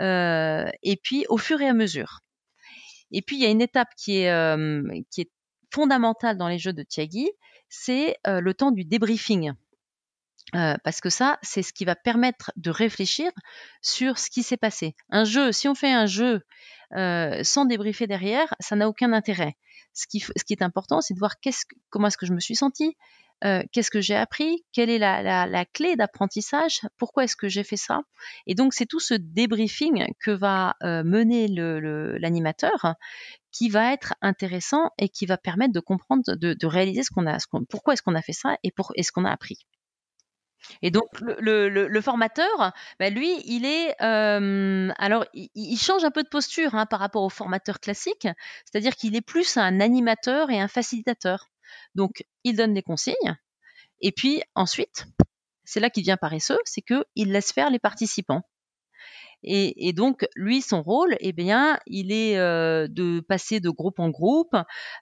et 0.00 1.00
puis 1.02 1.26
au 1.28 1.38
fur 1.38 1.60
et 1.60 1.68
à 1.68 1.72
mesure. 1.72 2.20
Et 3.12 3.22
puis, 3.22 3.36
il 3.36 3.42
y 3.42 3.46
a 3.46 3.50
une 3.50 3.62
étape 3.62 3.88
qui 3.96 4.18
est, 4.18 4.56
qui 5.10 5.20
est 5.20 5.30
fondamentale 5.72 6.36
dans 6.36 6.48
les 6.48 6.58
jeux 6.58 6.72
de 6.72 6.82
Tiagi, 6.82 7.30
c'est 7.68 8.16
le 8.24 8.52
temps 8.52 8.70
du 8.72 8.84
débriefing. 8.84 9.52
Parce 10.52 11.00
que 11.00 11.10
ça, 11.10 11.38
c'est 11.42 11.62
ce 11.62 11.72
qui 11.72 11.84
va 11.84 11.94
permettre 11.96 12.52
de 12.56 12.70
réfléchir 12.70 13.30
sur 13.82 14.18
ce 14.18 14.30
qui 14.30 14.42
s'est 14.42 14.56
passé. 14.56 14.94
Un 15.10 15.24
jeu, 15.24 15.52
si 15.52 15.68
on 15.68 15.74
fait 15.74 15.92
un 15.92 16.06
jeu 16.06 16.40
sans 16.92 17.64
débriefer 17.64 18.06
derrière, 18.06 18.54
ça 18.60 18.76
n'a 18.76 18.88
aucun 18.88 19.12
intérêt. 19.12 19.56
Ce 19.92 20.06
qui, 20.06 20.20
ce 20.20 20.44
qui 20.44 20.52
est 20.52 20.62
important, 20.62 21.00
c'est 21.00 21.14
de 21.14 21.18
voir 21.18 21.34
comment 21.90 22.08
est-ce 22.08 22.18
que 22.18 22.26
je 22.26 22.32
me 22.32 22.40
suis 22.40 22.56
senti, 22.56 22.96
euh, 23.44 23.62
qu'est-ce 23.70 23.90
que 23.90 24.00
j'ai 24.00 24.14
appris, 24.14 24.64
quelle 24.72 24.88
est 24.88 24.98
la, 24.98 25.64
clé 25.66 25.94
d'apprentissage, 25.94 26.80
pourquoi 26.96 27.24
est-ce 27.24 27.36
que 27.36 27.48
j'ai 27.48 27.64
fait 27.64 27.76
ça. 27.76 28.00
Et 28.46 28.54
donc 28.54 28.72
c'est 28.72 28.86
tout 28.86 29.00
ce 29.00 29.12
débriefing 29.12 30.06
que 30.20 30.30
va 30.30 30.74
euh, 30.82 31.04
mener 31.04 31.46
l'animateur 31.48 32.94
qui 33.52 33.68
va 33.68 33.92
être 33.92 34.14
intéressant 34.22 34.90
et 34.98 35.08
qui 35.08 35.26
va 35.26 35.36
permettre 35.36 35.72
de 35.72 35.80
comprendre, 35.80 36.22
de, 36.26 36.66
réaliser 36.66 37.02
ce 37.02 37.10
qu'on 37.10 37.26
a, 37.26 37.36
pourquoi 37.68 37.94
est-ce 37.94 38.02
qu'on 38.02 38.14
a 38.14 38.22
fait 38.22 38.32
ça 38.32 38.56
et, 38.62 38.72
ce 39.02 39.12
qu'on 39.12 39.24
a 39.24 39.30
appris. 39.30 39.58
Et 40.82 40.90
donc 40.90 41.08
le, 41.20 42.00
formateur, 42.00 42.72
bah, 42.98 43.10
lui, 43.10 43.30
il 43.44 43.66
est 43.66 43.94
euh, 44.02 44.90
alors 44.98 45.26
il, 45.34 45.76
change 45.76 46.04
un 46.04 46.10
peu 46.10 46.22
de 46.22 46.28
posture 46.28 46.74
hein, 46.74 46.86
par 46.86 47.00
rapport 47.00 47.22
au 47.22 47.28
formateur 47.28 47.80
classique, 47.80 48.26
c'est-à-dire 48.64 48.96
qu'il 48.96 49.14
est 49.14 49.20
plus 49.20 49.56
un 49.58 49.80
animateur 49.80 50.50
et 50.50 50.58
un 50.58 50.68
facilitateur. 50.68 51.50
Donc, 51.94 52.24
il 52.44 52.56
donne 52.56 52.74
des 52.74 52.82
consignes. 52.82 53.36
Et 54.00 54.12
puis 54.12 54.42
ensuite, 54.54 55.06
c'est 55.64 55.80
là 55.80 55.90
qu'il 55.90 56.02
devient 56.02 56.18
paresseux, 56.20 56.58
c'est 56.64 56.82
qu'il 56.82 57.32
laisse 57.32 57.52
faire 57.52 57.70
les 57.70 57.78
participants. 57.78 58.42
Et, 59.48 59.92
donc, 59.92 60.26
lui, 60.34 60.60
son 60.60 60.82
rôle, 60.82 61.16
eh 61.20 61.32
bien, 61.32 61.78
il 61.86 62.10
est 62.10 62.36
euh, 62.36 62.88
de 62.88 63.20
passer 63.20 63.60
de 63.60 63.70
groupe 63.70 64.00
en 64.00 64.10
groupe, 64.10 64.56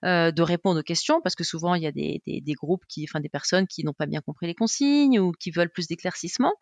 euh, 0.05 0.33
de 0.33 0.43
répondre 0.43 0.81
aux 0.81 0.83
questions, 0.83 1.23
parce 1.23 1.35
que 1.35 1.45
souvent, 1.45 1.75
il 1.75 1.83
y 1.83 1.87
a 1.87 1.93
des, 1.93 2.21
groupes 2.55 2.85
qui, 2.87 3.07
enfin, 3.09 3.21
des 3.21 3.31
personnes 3.31 3.67
qui 3.67 3.85
n'ont 3.85 3.95
pas 3.95 4.05
bien 4.05 4.21
compris 4.21 4.47
les 4.47 4.55
consignes 4.55 5.19
ou 5.19 5.33
qui 5.33 5.51
veulent 5.51 5.71
plus 5.71 5.89
d'éclaircissement. 5.89 6.53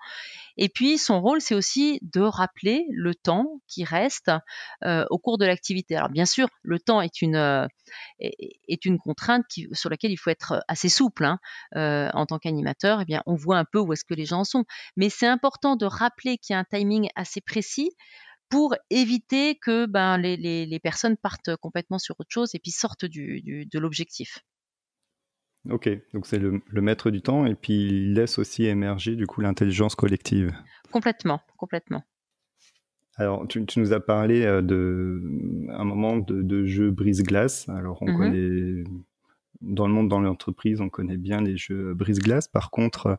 Et 0.56 0.68
puis, 0.68 0.96
son 0.96 1.20
rôle, 1.20 1.40
c'est 1.40 1.56
aussi 1.56 1.98
de 2.02 2.20
rappeler 2.20 2.86
le 2.92 3.16
temps 3.16 3.46
qui 3.66 3.82
reste 3.82 4.30
euh, 4.84 5.04
au 5.10 5.18
cours 5.18 5.36
de 5.36 5.44
l'activité. 5.44 5.96
Alors, 5.96 6.10
bien 6.10 6.26
sûr, 6.26 6.48
le 6.62 6.78
temps 6.78 7.00
est 7.00 7.20
une, 7.20 7.66
est, 8.20 8.84
une 8.84 8.98
contrainte 8.98 9.44
sur 9.72 9.90
laquelle 9.90 10.12
il 10.12 10.18
faut 10.18 10.30
être 10.30 10.62
assez 10.68 10.88
souple. 10.88 11.24
Hein. 11.24 11.38
en 12.14 12.26
tant 12.26 12.38
qu'animateur, 12.38 13.00
eh 13.00 13.04
bien, 13.04 13.22
on 13.26 13.34
voit 13.34 13.58
un 13.58 13.64
peu 13.64 13.80
où 13.80 13.92
est-ce 13.92 14.04
que 14.04 14.14
les 14.14 14.24
gens 14.24 14.44
sont. 14.44 14.64
Mais 14.96 15.08
c'est 15.08 15.26
important 15.26 15.74
de 15.74 15.86
rappeler 15.86 16.38
qu'il 16.38 16.54
y 16.54 16.56
a 16.56 16.60
un 16.60 16.64
timing 16.64 17.08
assez 17.16 17.40
précis 17.40 17.71
pour 18.48 18.74
éviter 18.90 19.56
que 19.56 19.86
ben, 19.86 20.18
les, 20.18 20.80
personnes 20.82 21.16
partent 21.16 21.56
complètement 21.56 21.98
sur 21.98 22.16
autre 22.20 22.30
chose 22.30 22.54
et 22.54 22.58
puis 22.58 22.70
sortent 22.70 23.04
de 23.06 23.78
l'objectif. 23.78 24.40
Ok, 25.70 25.88
donc 26.12 26.26
c'est 26.26 26.38
le, 26.38 26.60
maître 26.82 27.10
du 27.10 27.22
temps 27.22 27.46
et 27.46 27.54
puis 27.54 27.86
il 27.86 28.14
laisse 28.14 28.38
aussi 28.38 28.64
émerger 28.64 29.14
du 29.14 29.26
coup 29.26 29.40
l'intelligence 29.40 29.94
collective. 29.94 30.52
Complètement, 30.90 31.40
complètement. 31.56 32.02
Alors, 33.16 33.46
tu, 33.46 33.64
nous 33.76 33.92
as 33.92 34.00
parlé 34.00 34.42
euh, 34.42 34.62
de 34.62 35.22
un 35.70 35.84
moment 35.84 36.16
de, 36.16 36.64
jeu 36.64 36.90
brise-glace. 36.90 37.68
Alors, 37.68 38.02
on 38.02 38.10
mmh 38.10 38.16
connaît 38.16 38.84
dans 39.62 39.86
le 39.86 39.92
monde, 39.92 40.08
dans 40.08 40.20
l'entreprise, 40.20 40.80
on 40.80 40.88
connaît 40.88 41.16
bien 41.16 41.40
les 41.40 41.56
jeux 41.56 41.94
brise-glace. 41.94 42.48
Par 42.48 42.70
contre, 42.70 43.06
euh, 43.06 43.16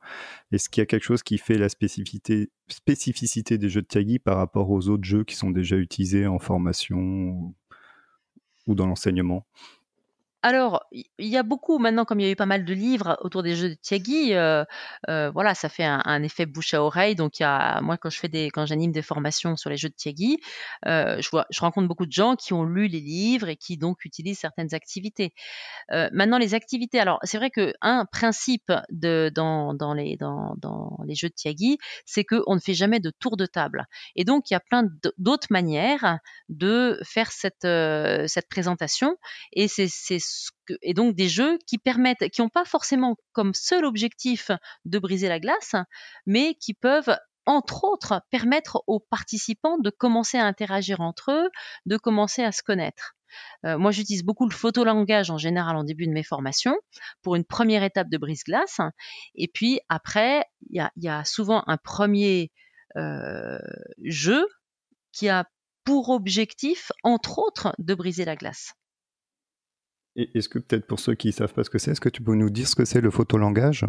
est-ce 0.52 0.70
qu'il 0.70 0.82
y 0.82 0.84
a 0.84 0.86
quelque 0.86 1.04
chose 1.04 1.24
qui 1.24 1.38
fait 1.38 1.58
la 1.58 1.70
spécificité, 1.70 2.50
des 3.58 3.70
jeux 3.70 3.82
de 3.82 3.88
Tiagi 3.88 4.20
par 4.20 4.38
rapport 4.38 4.70
aux 4.70 4.90
autres 4.90 5.06
jeux 5.06 5.24
qui 5.24 5.36
sont 5.36 5.52
déjà 5.52 5.78
utilisés 5.78 6.28
en 6.28 6.40
formation 6.40 7.54
ou 8.68 8.76
dans 8.76 8.88
l'enseignement? 8.88 9.46
Alors, 10.44 10.84
il 10.92 11.28
y 11.30 11.38
a 11.38 11.44
beaucoup 11.44 11.80
maintenant, 11.80 12.04
comme 12.04 12.20
il 12.20 12.26
y 12.26 12.30
a 12.30 12.32
eu 12.32 12.36
pas 12.36 12.46
mal 12.46 12.66
de 12.66 12.74
livres 12.74 13.18
autour 13.22 13.44
des 13.44 13.56
jeux 13.56 13.70
de 13.70 13.76
Tiagi, 13.76 14.34
euh, 14.34 14.66
euh, 15.10 15.32
voilà, 15.32 15.56
ça 15.56 15.70
fait 15.70 15.86
un, 15.86 16.22
effet 16.22 16.46
bouche 16.46 16.74
à 16.74 16.84
oreille. 16.84 17.16
Donc, 17.16 17.40
y 17.40 17.44
a, 17.44 17.80
moi, 17.80 17.96
quand 17.96 18.10
je 18.10 18.20
fais 18.20 18.28
des, 18.28 18.50
quand 18.52 18.66
j'anime 18.66 18.92
des 18.92 19.02
formations 19.02 19.56
sur 19.56 19.70
les 19.70 19.78
jeux 19.78 19.88
de 19.88 19.96
Tiagi, 19.96 20.40
euh, 20.86 21.16
je 21.22 21.30
vois, 21.30 21.46
je 21.50 21.62
rencontre 21.62 21.88
beaucoup 21.88 22.06
de 22.06 22.12
gens 22.12 22.36
qui 22.36 22.52
ont 22.52 22.66
lu 22.66 22.88
les 22.88 23.00
livres 23.00 23.48
et 23.48 23.56
qui 23.56 23.78
donc 23.78 24.04
utilisent 24.04 24.40
certaines 24.40 24.74
activités. 24.74 25.34
maintenant, 26.12 26.38
les 26.38 26.56
activités, 26.56 27.00
alors 27.00 27.20
c'est 27.24 27.38
vrai 27.38 27.50
que 27.50 27.74
un 27.82 28.06
principe 28.06 28.72
de 28.90 29.32
dans, 29.34 29.74
dans 29.74 29.94
les 29.94 30.18
dans, 30.18 30.56
dans 30.58 30.98
les 31.06 31.16
jeux 31.16 31.30
de 31.30 31.34
Tiagi, 31.34 31.78
c'est 32.06 32.26
que 32.26 32.44
on 32.48 32.56
ne 32.56 32.60
fait 32.60 32.74
jamais 32.74 33.00
de 33.00 33.12
tour 33.12 33.38
de 33.38 33.46
table. 33.46 33.86
Et 34.18 34.26
donc, 34.26 34.52
il 34.52 34.56
y 34.56 34.58
a 34.58 34.60
plein 34.60 34.84
d'autres 35.18 35.48
manières 35.52 36.20
de 36.50 37.00
faire 37.06 37.32
cette 37.32 37.62
cette 37.62 38.50
présentation. 38.50 39.16
Et 39.54 39.70
c'est 39.70 39.88
et 40.82 40.94
donc 40.94 41.16
des 41.16 41.30
jeux 41.30 41.58
qui 41.68 41.78
permettent, 41.78 42.30
qui 42.30 42.42
n'ont 42.42 42.50
pas 42.50 42.66
forcément 42.66 43.16
comme 43.32 43.54
seul 43.54 43.86
objectif 43.86 44.52
de 44.86 45.00
briser 45.00 45.30
la 45.30 45.40
glace, 45.40 45.76
mais 46.26 46.56
qui 46.56 46.74
peuvent 46.74 47.16
entre 47.46 47.84
autres 47.84 48.22
permettre 48.32 48.84
aux 48.88 49.00
participants 49.00 49.78
de 49.78 49.90
commencer 49.90 50.38
à 50.38 50.46
interagir 50.46 51.02
entre 51.02 51.32
eux, 51.32 51.50
de 51.86 51.98
commencer 51.98 52.44
à 52.44 52.52
se 52.52 52.64
connaître. 52.64 53.16
Euh, 53.66 53.78
moi, 53.78 53.92
j'utilise 53.92 54.24
beaucoup 54.24 54.48
le 54.48 54.54
photolangage 54.54 55.32
en 55.32 55.38
général 55.38 55.76
en 55.76 55.84
début 55.84 56.08
de 56.08 56.12
mes 56.12 56.24
formations 56.24 56.76
pour 57.22 57.36
une 57.36 57.46
première 57.46 57.84
étape 57.84 58.10
de 58.10 58.18
brise-glace. 58.18 58.80
Et 59.36 59.48
puis 59.48 59.80
après, 59.90 60.46
il 60.70 60.88
y 60.96 61.08
a, 61.08 61.26
souvent 61.26 61.64
un 61.68 61.78
premier 61.78 62.52
euh, 62.96 63.58
jeu 64.04 64.46
qui 65.12 65.30
a 65.30 65.46
pour 65.84 66.10
objectif, 66.10 66.92
entre 67.04 67.40
autres, 67.40 67.76
de 67.78 67.94
briser 67.94 68.26
la 68.26 68.36
glace. 68.36 68.74
Est-ce 70.16 70.48
que 70.48 70.60
peut-être 70.60 70.86
pour 70.86 71.00
ceux 71.00 71.16
qui 71.16 71.28
ne 71.30 71.34
savent 71.34 71.54
pas 71.54 71.64
ce 71.64 71.72
que 71.72 71.80
c'est, 71.80 71.92
est-ce 71.92 72.02
que 72.02 72.10
tu 72.10 72.22
peux 72.22 72.36
nous 72.36 72.52
dire 72.52 72.68
ce 72.68 72.76
que 72.76 72.86
c'est 72.86 73.02
le 73.02 73.10
photolangage? 73.10 73.84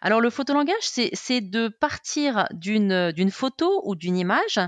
Alors 0.00 0.20
le 0.20 0.30
photolangage, 0.30 0.76
c'est 0.82 1.40
de 1.40 1.66
partir 1.66 2.46
d'une 2.52 3.30
photo 3.30 3.82
ou 3.84 3.96
d'une 3.96 4.16
image 4.16 4.60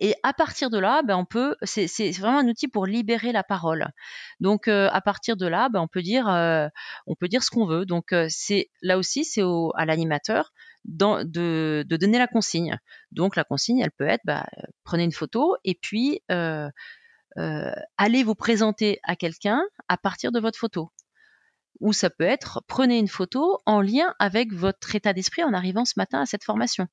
et 0.00 0.14
à 0.22 0.34
partir 0.34 0.68
de 0.68 0.78
là, 0.78 1.02
ben, 1.02 1.16
on 1.16 1.24
peut, 1.24 1.56
c'est 1.62 2.10
vraiment 2.18 2.40
un 2.40 2.48
outil 2.48 2.68
pour 2.68 2.84
libérer 2.84 3.32
la 3.32 3.42
parole. 3.42 3.88
Donc 4.40 4.68
euh, 4.68 4.88
à 4.92 5.00
partir 5.00 5.38
de 5.38 5.46
là, 5.46 5.70
ben, 5.70 5.80
on 5.80 5.88
peut 5.88 6.02
dire, 6.02 6.28
euh, 6.28 6.68
on 7.06 7.14
peut 7.14 7.28
dire 7.28 7.42
ce 7.42 7.50
qu'on 7.50 7.66
veut. 7.66 7.86
Donc 7.86 8.12
euh, 8.12 8.28
là 8.82 8.98
aussi, 8.98 9.24
c'est 9.24 9.42
à 9.76 9.86
l'animateur 9.86 10.52
de, 10.84 11.24
de, 11.24 11.96
donner 11.96 12.18
la 12.18 12.26
consigne. 12.26 12.78
Donc 13.12 13.36
la 13.36 13.44
consigne, 13.44 13.78
elle 13.78 13.92
peut 13.92 14.06
être, 14.06 14.22
bah, 14.26 14.46
prenez 14.82 15.04
une 15.04 15.12
photo 15.12 15.56
et 15.64 15.74
puis 15.80 16.20
allez 17.96 18.22
vous 18.22 18.34
présenter 18.34 19.00
à 19.04 19.16
quelqu'un 19.16 19.62
à 19.88 19.96
partir 19.96 20.32
de 20.32 20.40
votre 20.40 20.58
photo. 20.58 20.90
Ou 21.80 21.92
ça 21.92 22.10
peut 22.10 22.24
être 22.24 22.62
prenez 22.66 22.98
une 22.98 23.08
photo 23.08 23.58
en 23.66 23.80
lien 23.80 24.14
avec 24.18 24.52
votre 24.52 24.94
état 24.94 25.12
d'esprit 25.12 25.42
en 25.42 25.52
arrivant 25.52 25.84
ce 25.84 25.94
matin 25.96 26.20
à 26.20 26.26
cette 26.26 26.44
formation. 26.44 26.86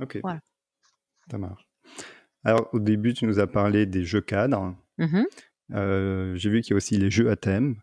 Ok. 0.00 0.18
Voilà. 0.22 0.40
Ça 1.30 1.38
marche. 1.38 1.66
Alors 2.44 2.68
au 2.72 2.80
début, 2.80 3.14
tu 3.14 3.26
nous 3.26 3.38
as 3.38 3.46
parlé 3.46 3.86
des 3.86 4.04
jeux 4.04 4.20
cadres. 4.20 4.76
Mmh 4.98 5.22
euh, 5.72 6.34
j'ai 6.36 6.50
vu 6.50 6.60
qu'il 6.60 6.72
y 6.72 6.74
a 6.74 6.76
aussi 6.76 6.98
les 6.98 7.10
jeux 7.10 7.30
à 7.30 7.36
thème. 7.36 7.76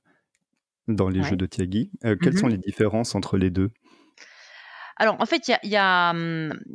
dans 0.87 1.09
les 1.09 1.23
jeux 1.23 1.37
de 1.37 1.45
Tiagi. 1.47 1.91
quelles 2.01 2.37
sont 2.37 2.47
les 2.47 2.57
différences 2.57 3.15
entre 3.15 3.37
les 3.37 3.49
deux? 3.49 3.71
Alors, 4.99 5.15
en 5.19 5.25
fait, 5.25 5.47
il 5.47 5.51
y 5.51 5.53
a, 5.53 5.59
y, 5.63 5.77
a, 5.77 6.13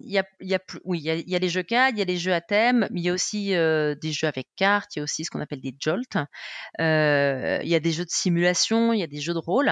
y, 0.02 0.18
a, 0.18 0.24
y, 0.40 0.56
oui, 0.84 1.00
y, 1.00 1.10
a, 1.10 1.16
y 1.16 1.36
a 1.36 1.38
les 1.38 1.50
jeux 1.50 1.62
cadres, 1.62 1.94
il 1.96 1.98
y 1.98 2.02
a 2.02 2.06
les 2.06 2.16
jeux 2.16 2.32
à 2.32 2.40
thème, 2.40 2.88
mais 2.90 3.00
il 3.00 3.04
y 3.04 3.10
a 3.10 3.12
aussi 3.12 3.54
euh, 3.54 3.94
des 3.94 4.12
jeux 4.12 4.26
avec 4.26 4.48
cartes, 4.56 4.96
il 4.96 4.98
y 4.98 5.00
a 5.00 5.04
aussi 5.04 5.26
ce 5.26 5.30
qu'on 5.30 5.40
appelle 5.40 5.60
des 5.60 5.76
jolts. 5.78 6.16
Euh, 6.80 7.58
il 7.62 7.68
y 7.68 7.74
a 7.74 7.80
des 7.80 7.92
jeux 7.92 8.06
de 8.06 8.10
simulation, 8.10 8.94
il 8.94 9.00
y 9.00 9.02
a 9.02 9.06
des 9.06 9.20
jeux 9.20 9.34
de 9.34 9.38
rôle. 9.38 9.70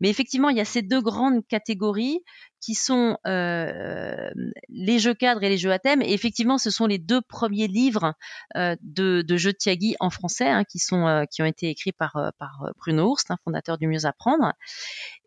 Mais 0.00 0.10
effectivement, 0.10 0.50
il 0.50 0.58
y 0.58 0.60
a 0.60 0.66
ces 0.66 0.82
deux 0.82 1.00
grandes 1.00 1.46
catégories 1.48 2.20
qui 2.64 2.74
sont 2.74 3.18
euh, 3.26 4.30
les 4.68 4.98
jeux 4.98 5.14
cadres 5.14 5.42
et 5.42 5.48
les 5.48 5.58
jeux 5.58 5.72
à 5.72 5.78
thème. 5.78 6.00
Et 6.00 6.12
effectivement, 6.12 6.56
ce 6.56 6.70
sont 6.70 6.86
les 6.86 6.98
deux 6.98 7.20
premiers 7.20 7.68
livres 7.68 8.14
euh, 8.56 8.74
de, 8.80 9.22
de, 9.22 9.36
jeux 9.36 9.52
de 9.52 9.58
Tiagi 9.58 9.96
en 10.00 10.10
français 10.10 10.48
hein, 10.48 10.64
qui, 10.64 10.78
sont, 10.78 11.06
euh, 11.06 11.24
qui 11.30 11.42
ont 11.42 11.46
été 11.46 11.68
écrits 11.68 11.92
par, 11.92 12.16
euh, 12.16 12.30
par 12.38 12.70
Bruno 12.78 13.10
Hurst, 13.10 13.30
hein, 13.30 13.36
fondateur 13.44 13.76
du 13.76 13.86
Mieux 13.86 14.06
Apprendre 14.06 14.52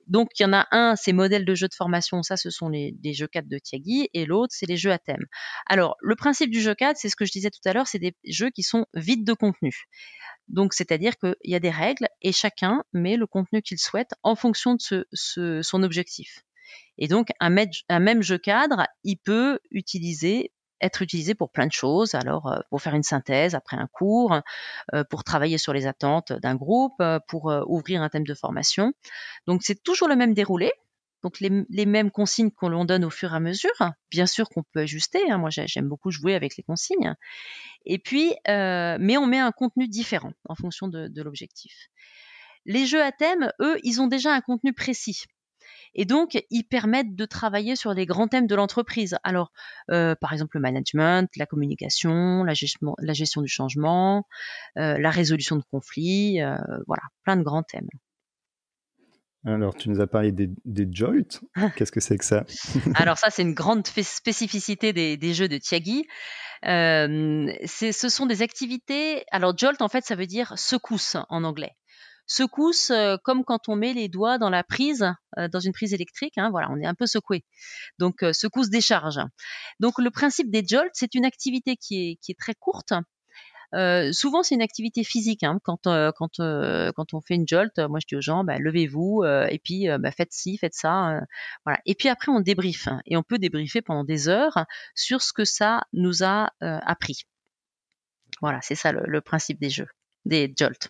donc 0.07 0.29
il 0.39 0.43
y 0.43 0.45
en 0.45 0.53
a 0.53 0.67
un, 0.71 0.95
c'est 0.95 1.13
modèle 1.13 1.45
de 1.45 1.55
jeu 1.55 1.67
de 1.67 1.73
formation, 1.73 2.23
ça 2.23 2.37
ce 2.37 2.49
sont 2.49 2.69
les, 2.69 2.95
jeux 3.13 3.27
4 3.27 3.47
de 3.47 3.57
Tiagi, 3.57 4.09
et 4.13 4.25
l'autre 4.25 4.53
c'est 4.55 4.65
les 4.65 4.77
jeux 4.77 4.91
à 4.91 4.99
thème. 4.99 5.25
Alors 5.65 5.97
le 6.01 6.15
principe 6.15 6.49
du 6.49 6.61
jeu 6.61 6.73
4, 6.73 6.97
c'est 6.97 7.09
ce 7.09 7.15
que 7.15 7.25
je 7.25 7.31
disais 7.31 7.49
tout 7.49 7.59
à 7.65 7.73
l'heure, 7.73 7.87
c'est 7.87 7.99
des 7.99 8.15
jeux 8.25 8.49
qui 8.49 8.63
sont 8.63 8.85
vides 8.93 9.25
de 9.25 9.33
contenu. 9.33 9.73
Donc 10.47 10.73
c'est-à-dire 10.73 11.17
qu'il 11.17 11.35
y 11.43 11.55
a 11.55 11.59
des 11.59 11.69
règles 11.69 12.07
et 12.21 12.31
chacun 12.31 12.83
met 12.93 13.17
le 13.17 13.27
contenu 13.27 13.61
qu'il 13.61 13.79
souhaite 13.79 14.11
en 14.23 14.35
fonction 14.35 14.75
de 14.75 15.61
son 15.61 15.83
objectif. 15.83 16.43
Et 16.97 17.07
donc 17.07 17.29
un 17.39 17.49
même 17.49 18.21
jeu 18.21 18.37
cadre, 18.37 18.87
il 19.03 19.17
peut 19.17 19.59
utiliser 19.71 20.51
être 20.81 21.01
utilisé 21.01 21.35
pour 21.35 21.51
plein 21.51 21.67
de 21.67 21.71
choses. 21.71 22.15
Alors, 22.15 22.47
euh, 22.47 22.59
pour 22.69 22.81
faire 22.81 22.95
une 22.95 23.03
synthèse 23.03 23.55
après 23.55 23.77
un 23.77 23.87
cours, 23.87 24.41
euh, 24.93 25.03
pour 25.03 25.23
travailler 25.23 25.57
sur 25.57 25.73
les 25.73 25.87
attentes 25.87 26.33
d'un 26.33 26.55
groupe, 26.55 26.99
euh, 27.01 27.19
pour 27.27 27.45
ouvrir 27.67 28.01
un 28.01 28.09
thème 28.09 28.25
de 28.25 28.33
formation. 28.33 28.93
Donc, 29.47 29.61
c'est 29.63 29.81
toujours 29.83 30.07
le 30.07 30.15
même 30.15 30.33
déroulé. 30.33 30.71
Donc, 31.23 31.39
les, 31.39 31.85
mêmes 31.85 32.11
consignes 32.11 32.51
qu'on 32.51 32.69
l'on 32.69 32.85
donne 32.85 33.03
au 33.03 33.09
fur 33.09 33.33
et 33.33 33.35
à 33.35 33.39
mesure. 33.39 33.71
Bien 34.11 34.27
sûr 34.27 34.47
qu'on 34.49 34.63
peut 34.63 34.81
ajuster. 34.81 35.19
Hein. 35.29 35.39
Moi, 35.39 35.49
j'aime 35.49 35.87
beaucoup 35.87 36.11
jouer 36.11 36.35
avec 36.35 36.55
les 36.57 36.63
consignes. 36.63 37.15
Et 37.85 37.97
puis, 37.97 38.35
mais 38.47 39.17
on 39.17 39.25
met 39.25 39.39
un 39.39 39.51
contenu 39.51 39.87
différent 39.87 40.31
en 40.47 40.55
fonction 40.55 40.87
de 40.87 41.21
l'objectif. 41.21 41.89
Les 42.65 42.85
jeux 42.85 43.01
à 43.01 43.11
thème, 43.11 43.51
eux, 43.61 43.77
ils 43.83 43.99
ont 43.99 44.07
déjà 44.07 44.31
un 44.31 44.41
contenu 44.41 44.73
précis. 44.73 45.23
Et 45.97 46.05
donc, 46.05 46.41
ils 46.51 46.63
permettent 46.63 47.15
de 47.15 47.25
travailler 47.25 47.75
sur 47.75 47.93
les 47.93 48.05
grands 48.05 48.27
thèmes 48.27 48.45
de 48.45 48.55
l'entreprise. 48.55 49.17
Alors, 49.23 49.51
euh, 49.91 50.15
par 50.15 50.31
exemple, 50.31 50.57
le 50.57 50.61
management, 50.61 51.29
la 51.35 51.47
communication, 51.47 52.43
la 52.43 52.53
gestion, 52.53 52.95
la 52.99 53.13
gestion 53.13 53.41
du 53.41 53.47
changement, 53.47 54.27
euh, 54.77 54.97
la 54.99 55.09
résolution 55.09 55.55
de 55.55 55.63
conflits, 55.71 56.39
euh, 56.41 56.55
voilà, 56.85 57.01
plein 57.23 57.35
de 57.35 57.41
grands 57.41 57.63
thèmes. 57.63 57.89
Alors, 59.43 59.75
tu 59.75 59.89
nous 59.89 59.99
as 59.99 60.07
parlé 60.07 60.31
des, 60.31 60.49
des 60.65 60.87
jolt. 60.91 61.41
Qu'est-ce 61.75 61.91
que 61.91 61.99
c'est 61.99 62.17
que 62.17 62.25
ça? 62.25 62.45
Alors 62.95 63.17
ça, 63.17 63.31
c'est 63.31 63.41
une 63.41 63.53
grande 63.53 63.85
spécificité 63.87 64.93
des, 64.93 65.17
des 65.17 65.33
jeux 65.33 65.47
de 65.47 65.57
Tiagi. 65.57 66.05
Euh, 66.65 67.51
ce 67.65 68.09
sont 68.09 68.27
des 68.27 68.43
activités. 68.43 69.23
Alors, 69.31 69.57
jolt, 69.57 69.81
en 69.81 69.89
fait, 69.89 70.05
ça 70.05 70.15
veut 70.15 70.27
dire 70.27 70.53
secousse 70.57 71.17
en 71.29 71.43
anglais 71.43 71.75
secousse 72.27 72.91
euh, 72.91 73.15
comme 73.23 73.43
quand 73.43 73.69
on 73.69 73.75
met 73.75 73.93
les 73.93 74.09
doigts 74.09 74.37
dans 74.37 74.49
la 74.49 74.63
prise, 74.63 75.11
euh, 75.37 75.47
dans 75.47 75.59
une 75.59 75.71
prise 75.71 75.93
électrique. 75.93 76.37
Hein, 76.37 76.49
voilà, 76.51 76.69
on 76.69 76.79
est 76.79 76.85
un 76.85 76.93
peu 76.93 77.07
secoué. 77.07 77.43
Donc 77.97 78.21
euh, 78.21 78.33
secousse 78.33 78.69
décharge. 78.69 79.19
Donc 79.79 79.97
le 79.97 80.11
principe 80.11 80.51
des 80.51 80.63
jolts, 80.67 80.91
c'est 80.93 81.15
une 81.15 81.25
activité 81.25 81.77
qui 81.77 82.19
est, 82.27 82.37
très 82.37 82.53
courte. 82.53 82.93
souvent, 84.11 84.43
c'est 84.43 84.55
une 84.55 84.61
activité 84.61 85.03
physique. 85.03 85.43
Hein. 85.43 85.59
Quand, 85.63 85.83
quand, 85.83 86.37
quand 86.37 87.13
on 87.13 87.21
fait 87.21 87.35
une 87.35 87.47
jolt, 87.47 87.77
moi 87.79 87.99
je 88.01 88.07
dis 88.07 88.15
aux 88.15 88.21
gens, 88.21 88.43
bah, 88.43 88.57
levez-vous 88.59 89.23
et 89.25 89.59
puis 89.63 89.87
bah, 89.99 90.11
faites 90.11 90.33
ci, 90.33 90.57
faites 90.57 90.73
ça. 90.73 91.21
voilà. 91.65 91.79
Et 91.85 91.95
puis 91.95 92.09
après, 92.09 92.31
on 92.31 92.41
débriefe. 92.41 92.89
Et 93.05 93.17
on 93.17 93.23
peut 93.23 93.37
débriefer 93.39 93.81
pendant 93.81 94.03
des 94.03 94.27
heures 94.27 94.65
sur 94.95 95.21
ce 95.21 95.33
que 95.33 95.45
ça 95.45 95.83
nous 95.93 96.23
a 96.23 96.51
appris. 96.61 97.23
Voilà, 98.41 98.59
c'est 98.61 98.75
ça 98.75 98.91
le, 98.91 99.01
le 99.05 99.21
principe 99.21 99.59
des 99.59 99.69
jeux, 99.69 99.87
des 100.25 100.53
jolts. 100.57 100.89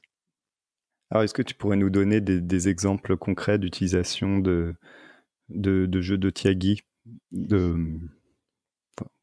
Alors, 1.10 1.24
est-ce 1.24 1.34
que 1.34 1.41
tu 1.41 1.54
pourrais 1.54 1.78
nous 1.78 1.89
donner 1.89 2.20
des, 2.22 2.70
exemples 2.70 3.15
concrets 3.15 3.58
d'utilisation 3.58 4.39
de, 4.39 4.76
jeux 5.50 6.17
de 6.17 6.30
Tiagi 6.30 6.82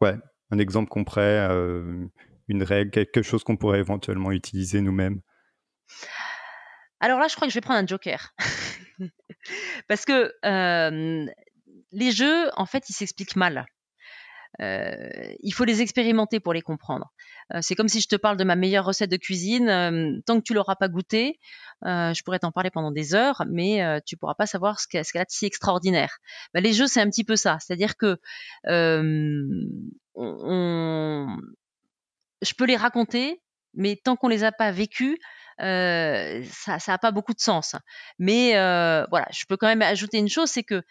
Ouais, 0.00 0.14
un 0.50 0.58
exemple 0.58 0.88
concret, 0.88 1.48
euh, 1.50 2.06
une 2.48 2.62
règle, 2.62 2.90
quelque 2.90 3.22
chose 3.22 3.44
qu'on 3.44 3.56
pourrait 3.56 3.80
éventuellement 3.80 4.32
utiliser 4.32 4.80
nous-mêmes? 4.80 5.20
Alors 7.00 7.18
là, 7.18 7.28
je 7.28 7.36
crois 7.36 7.46
que 7.46 7.52
je 7.52 7.58
vais 7.58 7.62
prendre 7.62 7.80
un 7.80 7.86
joker. 7.86 8.34
Parce 9.88 10.06
que 10.06 10.32
euh, 10.44 11.26
les 11.92 12.12
jeux, 12.12 12.48
en 12.56 12.64
fait, 12.64 12.88
ils 12.88 12.94
s'expliquent 12.94 13.36
mal. 13.36 13.66
Euh, 14.60 15.08
il 15.40 15.52
faut 15.52 15.64
les 15.64 15.82
expérimenter 15.82 16.40
pour 16.40 16.52
les 16.52 16.62
comprendre. 16.62 17.12
Euh, 17.52 17.58
c'est 17.62 17.74
comme 17.74 17.88
si 17.88 18.00
je 18.00 18.08
te 18.08 18.16
parle 18.16 18.36
de 18.36 18.44
ma 18.44 18.56
meilleure 18.56 18.84
recette 18.84 19.10
de 19.10 19.16
cuisine. 19.16 19.68
Euh, 19.68 20.20
tant 20.26 20.38
que 20.38 20.44
tu 20.44 20.54
l'auras 20.54 20.76
pas 20.76 20.88
goûté, 20.88 21.38
je 21.82 22.22
pourrais 22.22 22.38
t'en 22.38 22.52
parler 22.52 22.70
pendant 22.70 22.92
des 22.92 23.14
heures, 23.14 23.44
mais 23.48 24.00
tu 24.06 24.16
pourras 24.16 24.34
pas 24.34 24.46
savoir 24.46 24.80
ce 24.80 24.88
qu'elle 24.88 25.02
a 25.14 25.24
de 25.24 25.30
si 25.30 25.44
extraordinaire. 25.44 26.18
Bah, 26.54 26.60
les 26.60 26.72
jeux, 26.72 26.86
c'est 26.86 27.00
un 27.00 27.10
petit 27.10 27.24
peu 27.24 27.36
ça. 27.36 27.58
C'est-à-dire 27.60 27.96
que 27.96 28.18
je 28.66 28.94
peux 32.56 32.64
les 32.64 32.76
raconter, 32.76 33.42
mais 33.74 33.96
tant 34.02 34.16
qu'on 34.16 34.28
les 34.28 34.44
a 34.44 34.52
pas 34.52 34.70
vécus, 34.70 35.18
ça 35.58 36.78
n'a 36.88 36.98
pas 36.98 37.10
beaucoup 37.10 37.34
de 37.34 37.40
sens. 37.40 37.76
Mais 38.18 38.52
voilà, 39.10 39.26
je 39.32 39.44
peux 39.48 39.56
quand 39.56 39.68
même 39.68 39.82
ajouter 39.82 40.18
une 40.18 40.28
chose, 40.28 40.50
c'est 40.50 40.64
que 40.64 40.82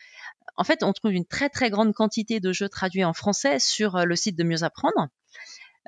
en 0.57 0.63
fait, 0.63 0.83
on 0.83 0.93
trouve 0.93 1.13
une 1.13 1.25
très 1.25 1.49
très 1.49 1.69
grande 1.69 1.93
quantité 1.93 2.39
de 2.39 2.51
jeux 2.51 2.69
traduits 2.69 3.03
en 3.03 3.13
français 3.13 3.59
sur 3.59 3.95
euh, 3.95 4.05
le 4.05 4.15
site 4.15 4.37
de 4.37 4.43
Mieux 4.43 4.63
Apprendre. 4.63 5.09